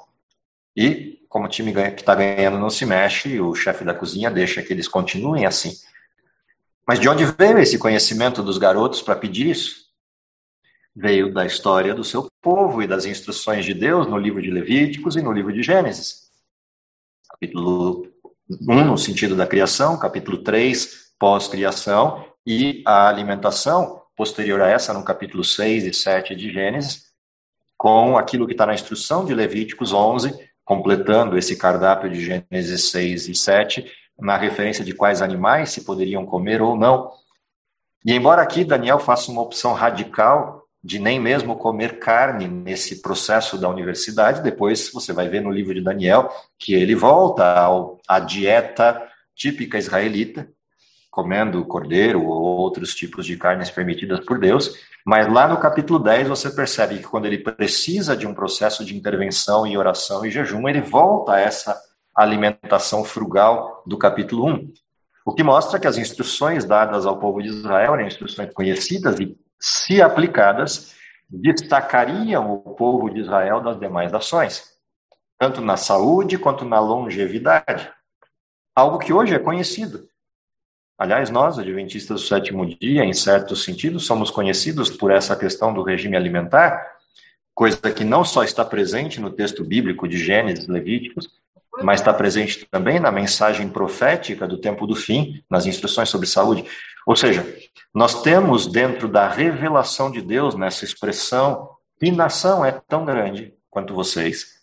E 0.76 1.15
como 1.36 1.44
o 1.44 1.50
time 1.50 1.70
que 1.70 2.00
está 2.00 2.14
ganhando 2.14 2.58
não 2.58 2.70
se 2.70 2.86
mexe, 2.86 3.38
o 3.38 3.54
chefe 3.54 3.84
da 3.84 3.92
cozinha 3.92 4.30
deixa 4.30 4.62
que 4.62 4.72
eles 4.72 4.88
continuem 4.88 5.44
assim. 5.44 5.74
Mas 6.88 6.98
de 6.98 7.10
onde 7.10 7.26
veio 7.26 7.58
esse 7.58 7.78
conhecimento 7.78 8.42
dos 8.42 8.56
garotos 8.56 9.02
para 9.02 9.14
pedir 9.16 9.50
isso? 9.50 9.84
Veio 10.94 11.30
da 11.34 11.44
história 11.44 11.94
do 11.94 12.02
seu 12.02 12.26
povo 12.40 12.82
e 12.82 12.86
das 12.86 13.04
instruções 13.04 13.66
de 13.66 13.74
Deus 13.74 14.06
no 14.06 14.16
livro 14.16 14.40
de 14.40 14.50
Levíticos 14.50 15.14
e 15.14 15.20
no 15.20 15.30
livro 15.30 15.52
de 15.52 15.62
Gênesis. 15.62 16.30
Capítulo 17.28 18.10
1, 18.48 18.84
no 18.86 18.96
sentido 18.96 19.36
da 19.36 19.46
criação, 19.46 19.98
capítulo 19.98 20.38
3, 20.38 21.12
pós-criação, 21.18 22.24
e 22.46 22.82
a 22.86 23.08
alimentação, 23.08 24.00
posterior 24.16 24.62
a 24.62 24.68
essa, 24.68 24.94
no 24.94 25.04
capítulo 25.04 25.44
6 25.44 25.84
e 25.84 25.92
7 25.92 26.34
de 26.34 26.50
Gênesis, 26.50 27.12
com 27.76 28.16
aquilo 28.16 28.46
que 28.46 28.52
está 28.52 28.64
na 28.64 28.72
instrução 28.72 29.26
de 29.26 29.34
Levíticos 29.34 29.92
11, 29.92 30.46
completando 30.66 31.38
esse 31.38 31.56
cardápio 31.56 32.10
de 32.10 32.20
Gênesis 32.20 32.90
6 32.90 33.28
e 33.28 33.34
7, 33.34 33.90
na 34.18 34.36
referência 34.36 34.84
de 34.84 34.92
quais 34.92 35.22
animais 35.22 35.70
se 35.70 35.84
poderiam 35.84 36.26
comer 36.26 36.60
ou 36.60 36.76
não. 36.76 37.12
E 38.04 38.12
embora 38.12 38.42
aqui 38.42 38.64
Daniel 38.64 38.98
faça 38.98 39.30
uma 39.30 39.42
opção 39.42 39.72
radical 39.72 40.64
de 40.82 40.98
nem 40.98 41.20
mesmo 41.20 41.56
comer 41.56 42.00
carne 42.00 42.48
nesse 42.48 43.00
processo 43.00 43.56
da 43.56 43.68
universidade. 43.68 44.42
Depois 44.42 44.90
você 44.92 45.12
vai 45.12 45.28
ver 45.28 45.40
no 45.40 45.50
livro 45.50 45.72
de 45.72 45.80
Daniel 45.80 46.30
que 46.58 46.74
ele 46.74 46.94
volta 46.94 47.44
ao, 47.44 47.98
à 48.06 48.18
dieta 48.18 49.02
típica 49.34 49.78
israelita, 49.78 50.48
comendo 51.16 51.64
cordeiro 51.64 52.22
ou 52.22 52.58
outros 52.58 52.94
tipos 52.94 53.24
de 53.24 53.38
carnes 53.38 53.70
permitidas 53.70 54.20
por 54.20 54.38
Deus. 54.38 54.74
Mas 55.02 55.32
lá 55.32 55.48
no 55.48 55.56
capítulo 55.56 55.98
10 55.98 56.28
você 56.28 56.50
percebe 56.50 56.98
que 56.98 57.04
quando 57.04 57.24
ele 57.24 57.38
precisa 57.38 58.14
de 58.14 58.26
um 58.26 58.34
processo 58.34 58.84
de 58.84 58.94
intervenção 58.94 59.66
e 59.66 59.78
oração 59.78 60.26
e 60.26 60.30
jejum, 60.30 60.68
ele 60.68 60.82
volta 60.82 61.32
a 61.32 61.40
essa 61.40 61.80
alimentação 62.14 63.02
frugal 63.02 63.82
do 63.86 63.96
capítulo 63.96 64.46
1. 64.46 64.72
O 65.24 65.32
que 65.32 65.42
mostra 65.42 65.80
que 65.80 65.86
as 65.86 65.96
instruções 65.96 66.66
dadas 66.66 67.06
ao 67.06 67.18
povo 67.18 67.42
de 67.42 67.48
Israel 67.48 67.94
eram 67.94 68.06
instruções 68.06 68.52
conhecidas 68.52 69.18
e, 69.18 69.34
se 69.58 70.02
aplicadas, 70.02 70.94
destacariam 71.30 72.52
o 72.52 72.74
povo 72.74 73.08
de 73.08 73.20
Israel 73.20 73.62
das 73.62 73.80
demais 73.80 74.12
nações, 74.12 74.64
tanto 75.38 75.62
na 75.62 75.78
saúde 75.78 76.36
quanto 76.36 76.66
na 76.66 76.78
longevidade. 76.78 77.90
Algo 78.74 78.98
que 78.98 79.14
hoje 79.14 79.34
é 79.34 79.38
conhecido. 79.38 80.06
Aliás, 80.98 81.28
nós, 81.28 81.58
adventistas 81.58 82.22
do 82.22 82.26
sétimo 82.26 82.64
dia, 82.64 83.04
em 83.04 83.12
certo 83.12 83.54
sentido, 83.54 84.00
somos 84.00 84.30
conhecidos 84.30 84.88
por 84.90 85.10
essa 85.10 85.36
questão 85.36 85.74
do 85.74 85.82
regime 85.82 86.16
alimentar, 86.16 86.96
coisa 87.54 87.78
que 87.92 88.04
não 88.04 88.24
só 88.24 88.42
está 88.42 88.64
presente 88.64 89.20
no 89.20 89.30
texto 89.30 89.62
bíblico 89.62 90.08
de 90.08 90.16
Gênesis, 90.16 90.66
Levíticos, 90.66 91.28
mas 91.82 92.00
está 92.00 92.14
presente 92.14 92.66
também 92.70 92.98
na 92.98 93.12
mensagem 93.12 93.68
profética 93.68 94.46
do 94.46 94.56
tempo 94.56 94.86
do 94.86 94.94
fim, 94.94 95.42
nas 95.50 95.66
instruções 95.66 96.08
sobre 96.08 96.26
saúde. 96.26 96.64
Ou 97.06 97.14
seja, 97.14 97.46
nós 97.94 98.22
temos 98.22 98.66
dentro 98.66 99.06
da 99.06 99.28
revelação 99.28 100.10
de 100.10 100.22
Deus, 100.22 100.54
nessa 100.54 100.84
expressão, 100.84 101.70
que 102.00 102.10
nação 102.10 102.64
é 102.64 102.72
tão 102.72 103.04
grande 103.04 103.54
quanto 103.70 103.94
vocês. 103.94 104.55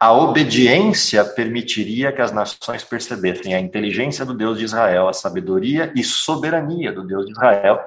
A 0.00 0.12
obediência 0.12 1.24
permitiria 1.24 2.12
que 2.12 2.22
as 2.22 2.30
nações 2.30 2.84
percebessem 2.84 3.54
a 3.54 3.60
inteligência 3.60 4.24
do 4.24 4.32
Deus 4.32 4.58
de 4.58 4.64
Israel, 4.64 5.08
a 5.08 5.12
sabedoria 5.12 5.92
e 5.96 6.04
soberania 6.04 6.92
do 6.92 7.04
Deus 7.04 7.26
de 7.26 7.32
Israel, 7.32 7.80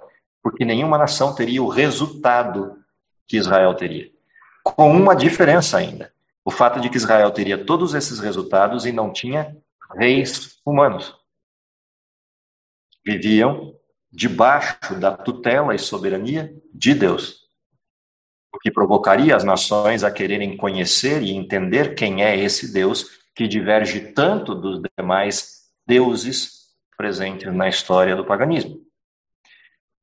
porque 0.44 0.66
nenhuma 0.66 0.98
nação 0.98 1.34
teria 1.34 1.64
o 1.64 1.70
resultado 1.70 2.78
que 3.28 3.38
Israel 3.38 3.74
teria. 3.76 4.12
Com 4.64 4.92
uma 4.92 5.16
diferença 5.16 5.78
ainda 5.78 6.12
o 6.44 6.52
fato 6.52 6.80
de 6.80 6.90
que 6.90 6.98
Israel 6.98 7.32
teria 7.32 7.64
todos 7.64 7.94
esses 7.94 8.20
resultados 8.20 8.86
e 8.86 8.92
não 8.92 9.14
tinha 9.14 9.56
reis 9.96 10.60
humanos. 10.66 11.16
Viviam 13.06 13.76
debaixo 14.12 14.96
da 15.00 15.16
tutela 15.16 15.74
e 15.74 15.80
soberania 15.80 16.54
de 16.74 16.94
Deus, 16.94 17.41
o 18.54 18.60
que 18.60 18.72
provocaria 18.72 19.36
as 19.36 19.44
nações 19.44 20.04
a 20.04 20.12
quererem 20.12 20.58
conhecer 20.58 21.22
e 21.22 21.32
entender 21.32 21.96
quem 21.96 22.24
é 22.24 22.38
esse 22.38 22.74
Deus 22.74 23.22
que 23.34 23.48
diverge 23.48 24.12
tanto 24.14 24.54
dos 24.54 24.82
demais 24.98 25.62
deuses 25.88 26.70
presentes 26.98 27.54
na 27.54 27.70
história 27.70 28.16
do 28.16 28.26
paganismo. 28.26 28.78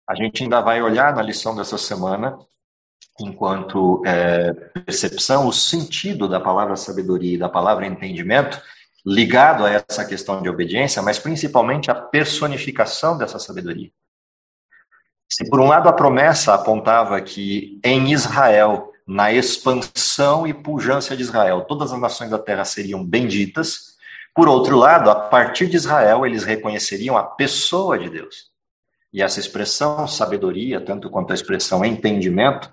A 0.09 0.15
gente 0.15 0.43
ainda 0.43 0.61
vai 0.61 0.83
olhar 0.83 1.15
na 1.15 1.23
lição 1.23 1.55
dessa 1.55 1.77
semana 1.77 2.39
enquanto 3.21 4.03
é, 4.07 4.53
percepção, 4.53 5.47
o 5.47 5.53
sentido 5.53 6.29
da 6.29 6.41
palavra 6.41 6.77
sabedoria 6.77 7.35
e 7.35 7.39
da 7.39 7.49
palavra 7.49 7.87
entendimento 7.87 8.61
ligado 9.05 9.65
a 9.65 9.71
essa 9.71 10.05
questão 10.05 10.43
de 10.43 10.49
obediência, 10.49 11.03
mas 11.03 11.19
principalmente 11.19 11.91
a 11.91 11.95
personificação 11.95 13.17
dessa 13.17 13.39
sabedoria. 13.39 13.91
Se 15.29 15.49
por 15.49 15.61
um 15.61 15.67
lado 15.67 15.89
a 15.89 15.93
promessa 15.93 16.55
apontava 16.55 17.21
que 17.21 17.79
em 17.85 18.13
Israel, 18.13 18.93
na 19.07 19.33
expansão 19.33 20.47
e 20.47 20.55
pujança 20.55 21.15
de 21.15 21.23
Israel, 21.23 21.63
todas 21.63 21.93
as 21.93 22.01
nações 22.01 22.31
da 22.31 22.39
terra 22.39 22.65
seriam 22.65 23.05
benditas, 23.05 23.99
por 24.35 24.49
outro 24.49 24.77
lado, 24.77 25.11
a 25.11 25.17
partir 25.17 25.67
de 25.67 25.77
Israel, 25.77 26.25
eles 26.25 26.45
reconheceriam 26.45 27.17
a 27.17 27.25
pessoa 27.25 27.99
de 27.99 28.09
Deus. 28.09 28.53
E 29.13 29.21
essa 29.21 29.41
expressão 29.41 30.07
sabedoria, 30.07 30.81
tanto 30.81 31.11
quanto 31.11 31.33
a 31.33 31.35
expressão 31.35 31.85
entendimento, 31.85 32.73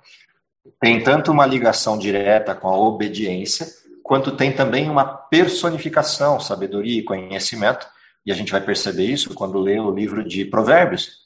tem 0.79 1.01
tanto 1.01 1.31
uma 1.31 1.45
ligação 1.45 1.97
direta 1.97 2.53
com 2.53 2.67
a 2.67 2.77
obediência, 2.77 3.67
quanto 4.03 4.31
tem 4.31 4.51
também 4.51 4.89
uma 4.89 5.05
personificação, 5.05 6.39
sabedoria 6.39 6.99
e 6.99 7.03
conhecimento, 7.03 7.87
e 8.25 8.31
a 8.31 8.35
gente 8.35 8.51
vai 8.51 8.61
perceber 8.61 9.05
isso 9.05 9.33
quando 9.33 9.59
lê 9.59 9.79
o 9.79 9.91
livro 9.91 10.23
de 10.23 10.45
Provérbios, 10.45 11.24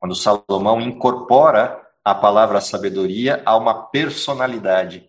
quando 0.00 0.14
Salomão 0.14 0.80
incorpora 0.80 1.78
a 2.02 2.14
palavra 2.14 2.60
sabedoria 2.60 3.42
a 3.44 3.56
uma 3.56 3.74
personalidade. 3.74 5.08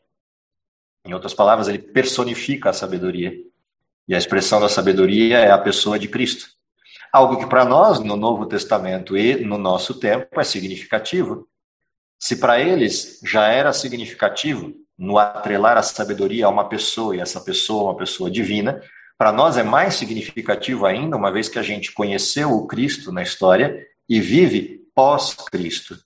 Em 1.05 1.13
outras 1.13 1.33
palavras, 1.33 1.69
ele 1.69 1.79
personifica 1.79 2.69
a 2.69 2.73
sabedoria. 2.73 3.33
E 4.07 4.13
a 4.13 4.17
expressão 4.17 4.59
da 4.59 4.67
sabedoria 4.67 5.39
é 5.39 5.49
a 5.49 5.57
pessoa 5.57 5.97
de 5.97 6.09
Cristo. 6.09 6.47
Algo 7.11 7.37
que 7.37 7.47
para 7.47 7.63
nós, 7.63 7.99
no 7.99 8.17
Novo 8.17 8.45
Testamento 8.45 9.17
e 9.17 9.43
no 9.43 9.57
nosso 9.57 9.99
tempo, 9.99 10.39
é 10.39 10.43
significativo, 10.43 11.47
se 12.19 12.35
para 12.35 12.59
eles 12.59 13.19
já 13.23 13.47
era 13.47 13.73
significativo 13.73 14.73
no 14.97 15.17
atrelar 15.17 15.77
a 15.77 15.81
sabedoria 15.81 16.45
a 16.45 16.49
uma 16.49 16.69
pessoa 16.69 17.15
e 17.15 17.19
essa 17.19 17.41
pessoa 17.41 17.91
uma 17.91 17.97
pessoa 17.97 18.29
divina, 18.29 18.81
para 19.17 19.31
nós 19.31 19.57
é 19.57 19.63
mais 19.63 19.95
significativo 19.95 20.85
ainda, 20.85 21.17
uma 21.17 21.31
vez 21.31 21.49
que 21.49 21.57
a 21.57 21.63
gente 21.63 21.91
conheceu 21.91 22.51
o 22.51 22.67
Cristo 22.67 23.11
na 23.11 23.23
história 23.23 23.85
e 24.07 24.19
vive 24.19 24.80
pós-Cristo. 24.95 25.97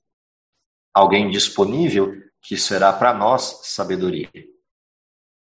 Alguém 0.93 1.29
disponível 1.29 2.13
que 2.41 2.57
será 2.57 2.93
para 2.93 3.13
nós 3.13 3.61
sabedoria. 3.63 4.29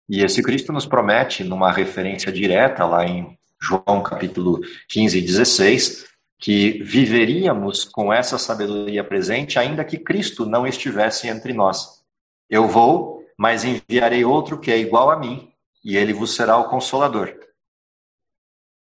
E 0.10 0.24
esse 0.24 0.44
Cristo 0.44 0.72
nos 0.72 0.86
promete, 0.86 1.44
numa 1.44 1.72
referência 1.72 2.32
direta 2.32 2.86
lá 2.86 3.06
em 3.06 3.38
João 3.62 4.04
capítulo 4.04 4.60
15 4.90 5.18
e 5.18 5.22
16, 5.22 6.06
que 6.38 6.84
viveríamos 6.84 7.86
com 7.86 8.12
essa 8.12 8.38
sabedoria 8.38 9.04
presente, 9.04 9.58
ainda 9.58 9.86
que 9.86 9.98
Cristo 9.98 10.46
não 10.46 10.68
estivesse 10.68 11.30
entre 11.30 11.54
nós. 11.54 12.04
Eu 12.50 12.68
vou, 12.68 13.26
mas 13.38 13.64
enviarei 13.64 14.26
outro 14.26 14.60
que 14.60 14.70
é 14.70 14.78
igual 14.78 15.10
a 15.10 15.18
mim, 15.18 15.54
e 15.84 15.96
ele 15.96 16.12
vos 16.12 16.36
será 16.36 16.58
o 16.58 16.70
consolador. 16.70 17.34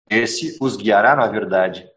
Esse 0.10 0.58
os 0.62 0.78
guiará 0.78 1.14
na 1.14 1.28
verdade, 1.28 1.91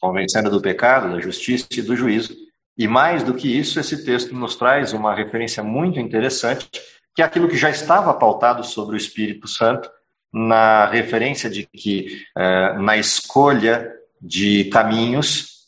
convencendo 0.00 0.50
do 0.50 0.60
pecado, 0.60 1.12
da 1.12 1.20
justiça 1.20 1.66
e 1.76 1.82
do 1.82 1.94
juízo. 1.94 2.34
E 2.76 2.88
mais 2.88 3.22
do 3.22 3.34
que 3.34 3.58
isso, 3.58 3.78
esse 3.78 4.04
texto 4.04 4.34
nos 4.34 4.56
traz 4.56 4.92
uma 4.92 5.14
referência 5.14 5.62
muito 5.62 6.00
interessante, 6.00 6.68
que 7.14 7.20
é 7.20 7.24
aquilo 7.24 7.48
que 7.48 7.56
já 7.56 7.68
estava 7.68 8.14
pautado 8.14 8.64
sobre 8.64 8.96
o 8.96 8.96
Espírito 8.96 9.46
Santo, 9.46 9.90
na 10.32 10.86
referência 10.86 11.50
de 11.50 11.66
que, 11.66 12.24
eh, 12.36 12.72
na 12.78 12.96
escolha 12.96 13.92
de 14.20 14.64
caminhos, 14.66 15.66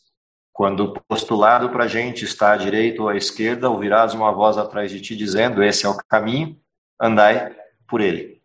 quando 0.51 0.93
postulado 1.07 1.69
para 1.69 1.83
a 1.83 1.87
gente 1.87 2.23
está 2.23 2.53
à 2.53 2.57
direita 2.57 3.01
ou 3.01 3.09
à 3.09 3.17
esquerda, 3.17 3.69
ouvirás 3.69 4.13
uma 4.13 4.31
voz 4.31 4.57
atrás 4.57 4.89
de 4.89 5.01
ti 5.01 5.15
dizendo: 5.15 5.63
Esse 5.63 5.85
é 5.85 5.89
o 5.89 5.97
caminho, 6.07 6.57
andai 6.99 7.55
por 7.87 7.99
ele. 7.99 8.41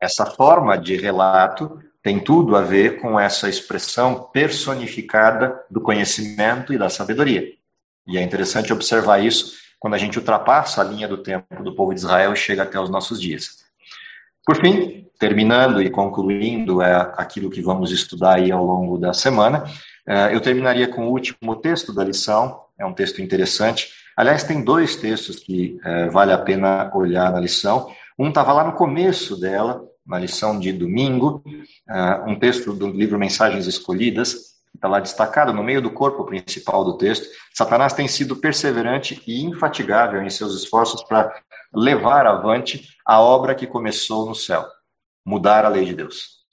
Essa 0.00 0.26
forma 0.26 0.76
de 0.76 0.96
relato 0.96 1.80
tem 2.04 2.20
tudo 2.20 2.54
a 2.54 2.60
ver 2.60 3.00
com 3.00 3.18
essa 3.18 3.48
expressão 3.48 4.28
personificada 4.30 5.58
do 5.70 5.80
conhecimento 5.80 6.70
e 6.70 6.76
da 6.76 6.90
sabedoria. 6.90 7.50
E 8.06 8.18
é 8.18 8.22
interessante 8.22 8.74
observar 8.74 9.24
isso 9.24 9.54
quando 9.80 9.94
a 9.94 9.98
gente 9.98 10.18
ultrapassa 10.18 10.82
a 10.82 10.84
linha 10.84 11.08
do 11.08 11.16
tempo 11.16 11.62
do 11.64 11.74
povo 11.74 11.94
de 11.94 12.00
Israel 12.00 12.34
e 12.34 12.36
chega 12.36 12.62
até 12.62 12.78
os 12.78 12.90
nossos 12.90 13.18
dias. 13.18 13.64
Por 14.44 14.60
fim, 14.60 15.06
terminando 15.18 15.80
e 15.80 15.88
concluindo 15.88 16.82
é, 16.82 16.94
aquilo 17.16 17.48
que 17.48 17.62
vamos 17.62 17.90
estudar 17.90 18.34
aí 18.34 18.52
ao 18.52 18.62
longo 18.62 18.98
da 18.98 19.14
semana, 19.14 19.64
é, 20.06 20.34
eu 20.34 20.42
terminaria 20.42 20.86
com 20.86 21.06
o 21.06 21.10
último 21.10 21.56
texto 21.56 21.90
da 21.90 22.04
lição, 22.04 22.60
é 22.78 22.84
um 22.84 22.92
texto 22.92 23.22
interessante. 23.22 23.88
Aliás, 24.14 24.44
tem 24.44 24.62
dois 24.62 24.94
textos 24.94 25.36
que 25.36 25.78
é, 25.82 26.10
vale 26.10 26.32
a 26.32 26.38
pena 26.38 26.90
olhar 26.94 27.32
na 27.32 27.40
lição. 27.40 27.90
Um 28.18 28.28
estava 28.28 28.52
lá 28.52 28.62
no 28.62 28.74
começo 28.74 29.40
dela, 29.40 29.82
na 30.06 30.18
lição 30.18 30.58
de 30.58 30.72
domingo, 30.72 31.42
é, 31.88 32.24
um 32.26 32.38
texto 32.38 32.72
do 32.72 32.88
livro 32.88 33.18
Mensagens 33.18 33.66
Escolhidas, 33.66 34.54
está 34.74 34.88
lá 34.88 35.00
destacado 35.00 35.52
no 35.52 35.62
meio 35.62 35.80
do 35.80 35.90
corpo 35.90 36.24
principal 36.24 36.84
do 36.84 36.98
texto. 36.98 37.26
Satanás 37.52 37.92
tem 37.92 38.08
sido 38.08 38.36
perseverante 38.36 39.22
e 39.26 39.42
infatigável 39.42 40.22
em 40.22 40.30
seus 40.30 40.54
esforços 40.54 41.02
para 41.04 41.32
levar 41.72 42.26
avante 42.26 42.88
a 43.04 43.20
obra 43.20 43.54
que 43.54 43.66
começou 43.66 44.26
no 44.26 44.34
céu, 44.34 44.66
mudar 45.24 45.64
a 45.64 45.68
lei 45.68 45.84
de 45.84 45.94
Deus. 45.94 46.44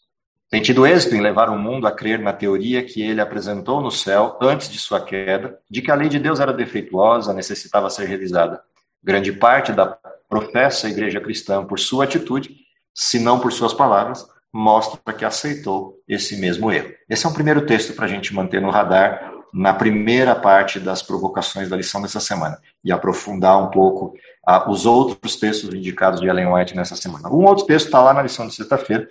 Tem 0.49 0.61
tido 0.61 0.85
êxito 0.85 1.15
em 1.15 1.21
levar 1.21 1.49
o 1.49 1.57
mundo 1.57 1.87
a 1.87 1.91
crer 1.91 2.19
na 2.19 2.33
teoria 2.33 2.83
que 2.83 3.01
ele 3.01 3.21
apresentou 3.21 3.79
no 3.79 3.89
céu 3.89 4.37
antes 4.41 4.69
de 4.69 4.77
sua 4.77 4.99
queda, 4.99 5.57
de 5.69 5.81
que 5.81 5.89
a 5.89 5.95
lei 5.95 6.09
de 6.09 6.19
Deus 6.19 6.41
era 6.41 6.51
defeituosa, 6.51 7.33
necessitava 7.33 7.89
ser 7.89 8.05
revisada. 8.05 8.61
Grande 9.01 9.31
parte 9.31 9.71
da 9.71 9.97
professa 10.29 10.89
igreja 10.89 11.21
cristã, 11.21 11.65
por 11.65 11.79
sua 11.79 12.03
atitude, 12.03 12.53
se 12.93 13.19
não 13.19 13.39
por 13.39 13.51
suas 13.51 13.73
palavras, 13.73 14.25
mostra 14.51 15.13
que 15.13 15.23
aceitou 15.23 15.97
esse 16.07 16.37
mesmo 16.37 16.71
erro. 16.71 16.91
Esse 17.09 17.25
é 17.25 17.29
um 17.29 17.33
primeiro 17.33 17.65
texto 17.65 17.93
para 17.93 18.05
a 18.05 18.07
gente 18.07 18.33
manter 18.33 18.61
no 18.61 18.69
radar 18.69 19.31
na 19.53 19.73
primeira 19.73 20.33
parte 20.33 20.79
das 20.79 21.01
provocações 21.01 21.69
da 21.69 21.75
lição 21.75 22.01
dessa 22.01 22.19
semana 22.19 22.57
e 22.83 22.91
aprofundar 22.91 23.61
um 23.61 23.69
pouco 23.69 24.15
uh, 24.47 24.69
os 24.69 24.85
outros 24.85 25.35
textos 25.35 25.73
indicados 25.73 26.21
de 26.21 26.27
Ellen 26.27 26.53
White 26.53 26.75
nessa 26.75 26.95
semana. 26.95 27.29
Um 27.29 27.45
outro 27.45 27.65
texto 27.65 27.87
está 27.87 28.01
lá 28.01 28.13
na 28.13 28.23
lição 28.23 28.47
de 28.47 28.55
sexta-feira, 28.55 29.07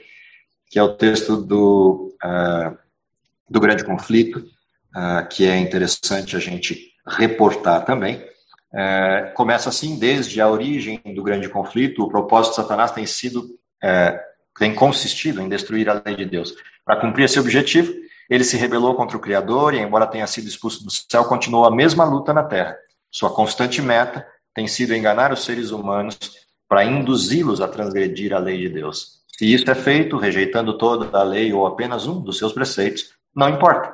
que 0.71 0.79
é 0.79 0.83
o 0.83 0.95
texto 0.95 1.37
do, 1.37 2.14
uh, 2.25 2.77
do 3.49 3.61
grande 3.61 3.85
conflito, 3.85 4.38
uh, 4.38 5.29
que 5.29 5.47
é 5.47 5.59
interessante 5.59 6.37
a 6.37 6.38
gente 6.38 6.95
reportar 7.07 7.85
também. 7.85 8.25
Uh, 8.73 9.35
começa 9.35 9.69
assim, 9.69 9.99
desde 9.99 10.40
a 10.40 10.49
origem 10.49 11.03
do 11.14 11.23
grande 11.23 11.49
conflito, 11.49 12.03
o 12.03 12.09
propósito 12.09 12.53
de 12.53 12.57
Satanás 12.57 12.93
tem 12.93 13.05
sido, 13.05 13.59
tem 14.59 14.75
consistido 14.75 15.40
em 15.40 15.49
destruir 15.49 15.88
a 15.88 16.03
lei 16.05 16.16
de 16.16 16.25
Deus. 16.25 16.55
Para 16.85 17.01
cumprir 17.01 17.25
esse 17.25 17.38
objetivo, 17.40 17.93
ele 18.29 18.45
se 18.45 18.57
rebelou 18.57 18.95
contra 18.95 19.16
o 19.16 19.21
Criador 19.21 19.75
e, 19.75 19.79
embora 19.79 20.07
tenha 20.07 20.27
sido 20.27 20.49
expulso 20.49 20.85
do 20.85 20.90
céu, 20.90 21.25
continuou 21.25 21.64
a 21.64 21.71
mesma 21.71 22.05
luta 22.05 22.33
na 22.33 22.43
terra. 22.43 22.77
Sua 23.11 23.31
constante 23.31 23.83
meta 23.83 24.27
tem 24.55 24.69
sido 24.69 24.95
enganar 24.95 25.33
os 25.33 25.45
seres 25.45 25.71
humanos 25.71 26.16
para 26.69 26.85
induzi-los 26.85 27.61
a 27.61 27.66
transgredir 27.66 28.33
a 28.33 28.38
lei 28.38 28.59
de 28.59 28.69
Deus. 28.69 29.21
Se 29.37 29.53
isso 29.53 29.69
é 29.71 29.75
feito 29.75 30.16
rejeitando 30.16 30.79
toda 30.79 31.19
a 31.19 31.23
lei 31.23 31.53
ou 31.53 31.66
apenas 31.66 32.07
um 32.07 32.21
dos 32.21 32.38
seus 32.38 32.53
preceitos, 32.53 33.14
não 33.35 33.49
importa. 33.49 33.93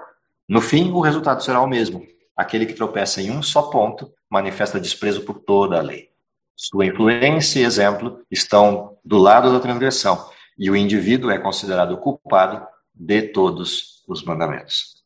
No 0.48 0.60
fim, 0.60 0.90
o 0.90 1.00
resultado 1.00 1.42
será 1.42 1.60
o 1.60 1.66
mesmo. 1.66 2.06
Aquele 2.36 2.66
que 2.66 2.74
tropeça 2.74 3.22
em 3.22 3.30
um 3.30 3.42
só 3.42 3.62
ponto 3.62 4.12
manifesta 4.28 4.78
desprezo 4.78 5.22
por 5.22 5.38
toda 5.38 5.78
a 5.78 5.82
lei. 5.82 6.10
Sua 6.56 6.86
influência 6.86 7.60
e 7.60 7.64
exemplo 7.64 8.24
estão 8.30 8.96
do 9.04 9.18
lado 9.18 9.52
da 9.52 9.60
transgressão, 9.60 10.30
e 10.58 10.70
o 10.70 10.76
indivíduo 10.76 11.30
é 11.30 11.38
considerado 11.38 11.98
culpado 11.98 12.66
de 12.94 13.22
todos 13.28 14.02
os 14.08 14.24
mandamentos. 14.24 15.04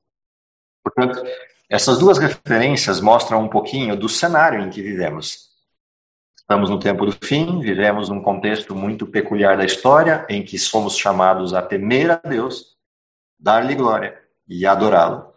Portanto, 0.84 1.20
essas 1.68 1.98
duas 1.98 2.18
referências 2.18 3.00
mostram 3.00 3.42
um 3.42 3.48
pouquinho 3.48 3.96
do 3.96 4.08
cenário 4.08 4.60
em 4.60 4.70
que 4.70 4.80
vivemos. 4.80 5.50
Estamos 6.36 6.70
no 6.70 6.78
tempo 6.78 7.04
do 7.04 7.12
fim, 7.12 7.60
vivemos 7.60 8.08
num 8.08 8.22
contexto 8.22 8.74
muito 8.74 9.06
peculiar 9.06 9.56
da 9.56 9.64
história, 9.64 10.24
em 10.28 10.44
que 10.44 10.58
somos 10.58 10.96
chamados 10.96 11.52
a 11.52 11.62
temer 11.62 12.12
a 12.12 12.16
Deus, 12.16 12.76
dar-lhe 13.38 13.74
glória 13.74 14.20
e 14.48 14.66
adorá-lo. 14.66 15.32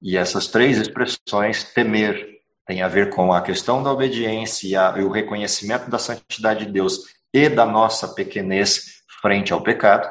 E 0.00 0.16
essas 0.16 0.48
três 0.48 0.78
expressões, 0.78 1.64
temer, 1.72 2.39
tem 2.70 2.82
a 2.82 2.88
ver 2.88 3.10
com 3.10 3.32
a 3.32 3.42
questão 3.42 3.82
da 3.82 3.90
obediência 3.90 4.94
e 4.96 5.02
o 5.02 5.10
reconhecimento 5.10 5.90
da 5.90 5.98
santidade 5.98 6.66
de 6.66 6.70
Deus 6.70 7.00
e 7.34 7.48
da 7.48 7.66
nossa 7.66 8.06
pequenez 8.06 9.02
frente 9.20 9.52
ao 9.52 9.60
pecado. 9.60 10.08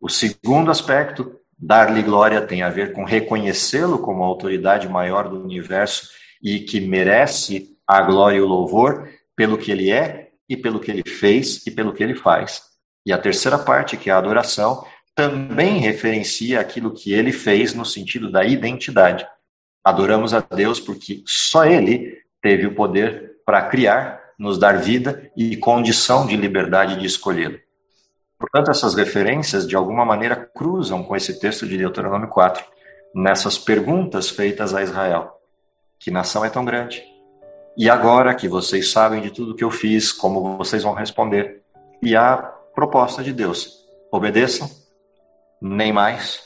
O 0.00 0.08
segundo 0.08 0.70
aspecto, 0.70 1.40
dar-lhe 1.58 2.00
glória, 2.00 2.40
tem 2.40 2.62
a 2.62 2.68
ver 2.68 2.92
com 2.92 3.02
reconhecê-lo 3.02 3.98
como 3.98 4.22
a 4.22 4.26
autoridade 4.28 4.88
maior 4.88 5.28
do 5.28 5.42
universo 5.42 6.08
e 6.40 6.60
que 6.60 6.80
merece 6.80 7.76
a 7.84 8.00
glória 8.00 8.36
e 8.36 8.40
o 8.40 8.46
louvor 8.46 9.08
pelo 9.34 9.58
que 9.58 9.72
ele 9.72 9.90
é 9.90 10.30
e 10.48 10.56
pelo 10.56 10.78
que 10.78 10.88
ele 10.88 11.02
fez 11.04 11.66
e 11.66 11.70
pelo 11.72 11.92
que 11.92 12.04
ele 12.04 12.14
faz. 12.14 12.62
E 13.04 13.12
a 13.12 13.18
terceira 13.18 13.58
parte, 13.58 13.96
que 13.96 14.08
é 14.08 14.12
a 14.12 14.18
adoração, 14.18 14.86
também 15.16 15.80
referencia 15.80 16.60
aquilo 16.60 16.94
que 16.94 17.12
ele 17.12 17.32
fez 17.32 17.74
no 17.74 17.84
sentido 17.84 18.30
da 18.30 18.44
identidade. 18.44 19.26
Adoramos 19.84 20.32
a 20.32 20.40
Deus 20.40 20.78
porque 20.78 21.22
só 21.26 21.64
ele 21.64 22.18
teve 22.40 22.66
o 22.66 22.74
poder 22.74 23.36
para 23.44 23.62
criar, 23.62 24.20
nos 24.38 24.58
dar 24.58 24.78
vida 24.78 25.30
e 25.36 25.56
condição 25.56 26.26
de 26.26 26.36
liberdade 26.36 26.98
de 26.98 27.06
escolhê-lo. 27.06 27.58
Portanto, 28.38 28.70
essas 28.70 28.94
referências, 28.94 29.66
de 29.66 29.76
alguma 29.76 30.04
maneira, 30.04 30.36
cruzam 30.36 31.02
com 31.02 31.14
esse 31.14 31.38
texto 31.38 31.66
de 31.66 31.76
Deuteronômio 31.76 32.28
4, 32.28 32.64
nessas 33.14 33.58
perguntas 33.58 34.30
feitas 34.30 34.74
a 34.74 34.82
Israel: 34.82 35.32
Que 35.98 36.10
nação 36.10 36.44
é 36.44 36.50
tão 36.50 36.64
grande? 36.64 37.04
E 37.76 37.88
agora 37.88 38.34
que 38.34 38.48
vocês 38.48 38.90
sabem 38.90 39.20
de 39.20 39.30
tudo 39.30 39.54
que 39.54 39.64
eu 39.64 39.70
fiz, 39.70 40.12
como 40.12 40.56
vocês 40.56 40.82
vão 40.82 40.92
responder? 40.92 41.62
E 42.02 42.16
a 42.16 42.36
proposta 42.36 43.22
de 43.22 43.32
Deus: 43.32 43.86
obedeçam, 44.10 44.68
nem 45.60 45.92
mais, 45.92 46.40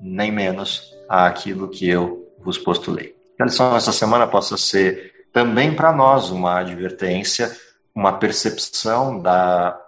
nem 0.00 0.32
menos, 0.32 0.94
àquilo 1.08 1.68
que 1.68 1.88
eu 1.88 2.21
vos 2.44 2.58
postulei. 2.58 3.14
Que 3.36 3.42
a 3.42 3.46
lição 3.46 3.72
dessa 3.72 3.92
semana 3.92 4.26
possa 4.26 4.56
ser 4.56 5.12
também 5.32 5.74
para 5.74 5.92
nós 5.92 6.30
uma 6.30 6.60
advertência, 6.60 7.50
uma 7.94 8.12
percepção 8.12 9.20
da 9.20 9.78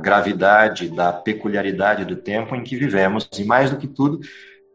gravidade, 0.00 0.88
da 0.88 1.12
peculiaridade 1.12 2.04
do 2.04 2.14
tempo 2.14 2.54
em 2.54 2.62
que 2.62 2.76
vivemos, 2.76 3.28
e 3.36 3.44
mais 3.44 3.70
do 3.70 3.76
que 3.76 3.88
tudo, 3.88 4.20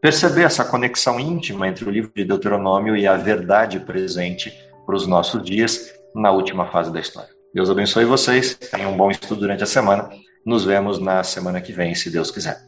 perceber 0.02 0.42
essa 0.42 0.64
conexão 0.64 1.18
íntima 1.18 1.66
entre 1.66 1.84
o 1.86 1.90
livro 1.90 2.12
de 2.14 2.24
Deuteronômio 2.24 2.94
e 2.94 3.06
a 3.06 3.16
verdade 3.16 3.80
presente 3.80 4.52
para 4.84 4.94
os 4.94 5.06
nossos 5.06 5.42
dias 5.42 5.94
na 6.14 6.30
última 6.30 6.66
fase 6.66 6.92
da 6.92 7.00
história. 7.00 7.30
Deus 7.54 7.70
abençoe 7.70 8.04
vocês, 8.04 8.54
tenham 8.54 8.92
um 8.92 8.96
bom 8.96 9.10
estudo 9.10 9.40
durante 9.40 9.62
a 9.62 9.66
semana. 9.66 10.10
Nos 10.44 10.64
vemos 10.64 10.98
na 10.98 11.22
semana 11.22 11.60
que 11.60 11.72
vem, 11.72 11.94
se 11.94 12.10
Deus 12.10 12.30
quiser. 12.30 12.58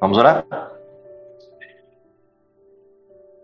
Vamos 0.00 0.18
orar? 0.18 0.44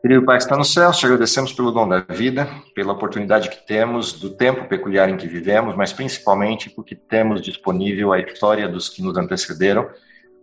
Querido 0.07 0.25
Pai 0.25 0.37
que 0.37 0.45
está 0.45 0.57
no 0.57 0.65
céu, 0.65 0.93
te 0.93 1.05
agradecemos 1.05 1.53
pelo 1.53 1.73
dom 1.73 1.89
da 1.89 1.99
vida, 1.99 2.49
pela 2.77 2.93
oportunidade 2.93 3.49
que 3.49 3.67
temos, 3.67 4.13
do 4.13 4.31
tempo 4.31 4.69
peculiar 4.69 5.09
em 5.09 5.17
que 5.17 5.27
vivemos, 5.27 5.75
mas 5.75 5.93
principalmente 5.93 6.71
porque 6.71 6.95
temos 6.95 7.43
disponível 7.43 8.13
a 8.13 8.21
história 8.21 8.69
dos 8.69 8.89
que 8.89 9.03
nos 9.03 9.17
antecederam, 9.17 9.89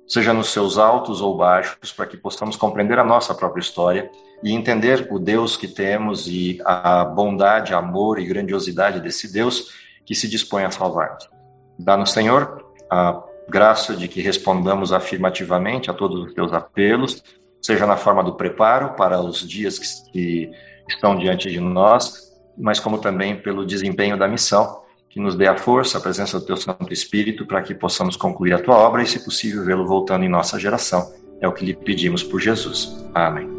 seja 0.05 0.33
nos 0.33 0.49
seus 0.49 0.77
altos 0.77 1.21
ou 1.21 1.37
baixos, 1.37 1.93
para 1.93 2.05
que 2.05 2.17
possamos 2.17 2.57
compreender 2.57 2.99
a 2.99 3.05
nossa 3.05 3.33
própria 3.33 3.61
história 3.61 4.11
e 4.43 4.51
entender 4.51 5.07
o 5.09 5.17
Deus 5.17 5.55
que 5.55 5.69
temos 5.69 6.27
e 6.27 6.59
a 6.65 7.05
bondade, 7.05 7.73
amor 7.73 8.19
e 8.19 8.25
grandiosidade 8.25 8.99
desse 8.99 9.31
Deus 9.31 9.69
que 10.05 10.13
se 10.13 10.27
dispõe 10.27 10.65
a 10.65 10.71
salvar-nos. 10.71 11.29
Dá-nos, 11.79 12.11
Senhor, 12.11 12.65
a 12.91 13.23
graça 13.47 13.95
de 13.95 14.09
que 14.09 14.21
respondamos 14.21 14.91
afirmativamente 14.91 15.89
a 15.89 15.93
todos 15.93 16.21
os 16.21 16.33
teus 16.33 16.51
apelos, 16.51 17.23
seja 17.63 17.87
na 17.87 17.95
forma 17.95 18.23
do 18.23 18.33
preparo 18.33 18.93
para 18.95 19.19
os 19.21 19.47
dias 19.47 19.79
que 19.79 20.51
estão 20.87 21.17
diante 21.17 21.49
de 21.49 21.59
nós, 21.59 22.31
mas 22.57 22.79
como 22.79 22.97
também 22.97 23.35
pelo 23.37 23.65
desempenho 23.65 24.17
da 24.17 24.27
missão, 24.27 24.83
que 25.09 25.19
nos 25.19 25.35
dê 25.35 25.47
a 25.47 25.55
força, 25.55 25.97
a 25.97 26.01
presença 26.01 26.39
do 26.39 26.45
teu 26.45 26.57
Santo 26.57 26.91
Espírito, 26.91 27.45
para 27.45 27.61
que 27.61 27.73
possamos 27.73 28.17
concluir 28.17 28.53
a 28.53 28.59
tua 28.59 28.75
obra 28.75 29.03
e, 29.03 29.07
se 29.07 29.23
possível, 29.23 29.63
vê-lo 29.63 29.87
voltando 29.87 30.25
em 30.25 30.29
nossa 30.29 30.59
geração. 30.59 31.13
É 31.39 31.47
o 31.47 31.53
que 31.53 31.63
lhe 31.63 31.73
pedimos 31.73 32.23
por 32.23 32.41
Jesus. 32.41 33.05
Amém. 33.13 33.52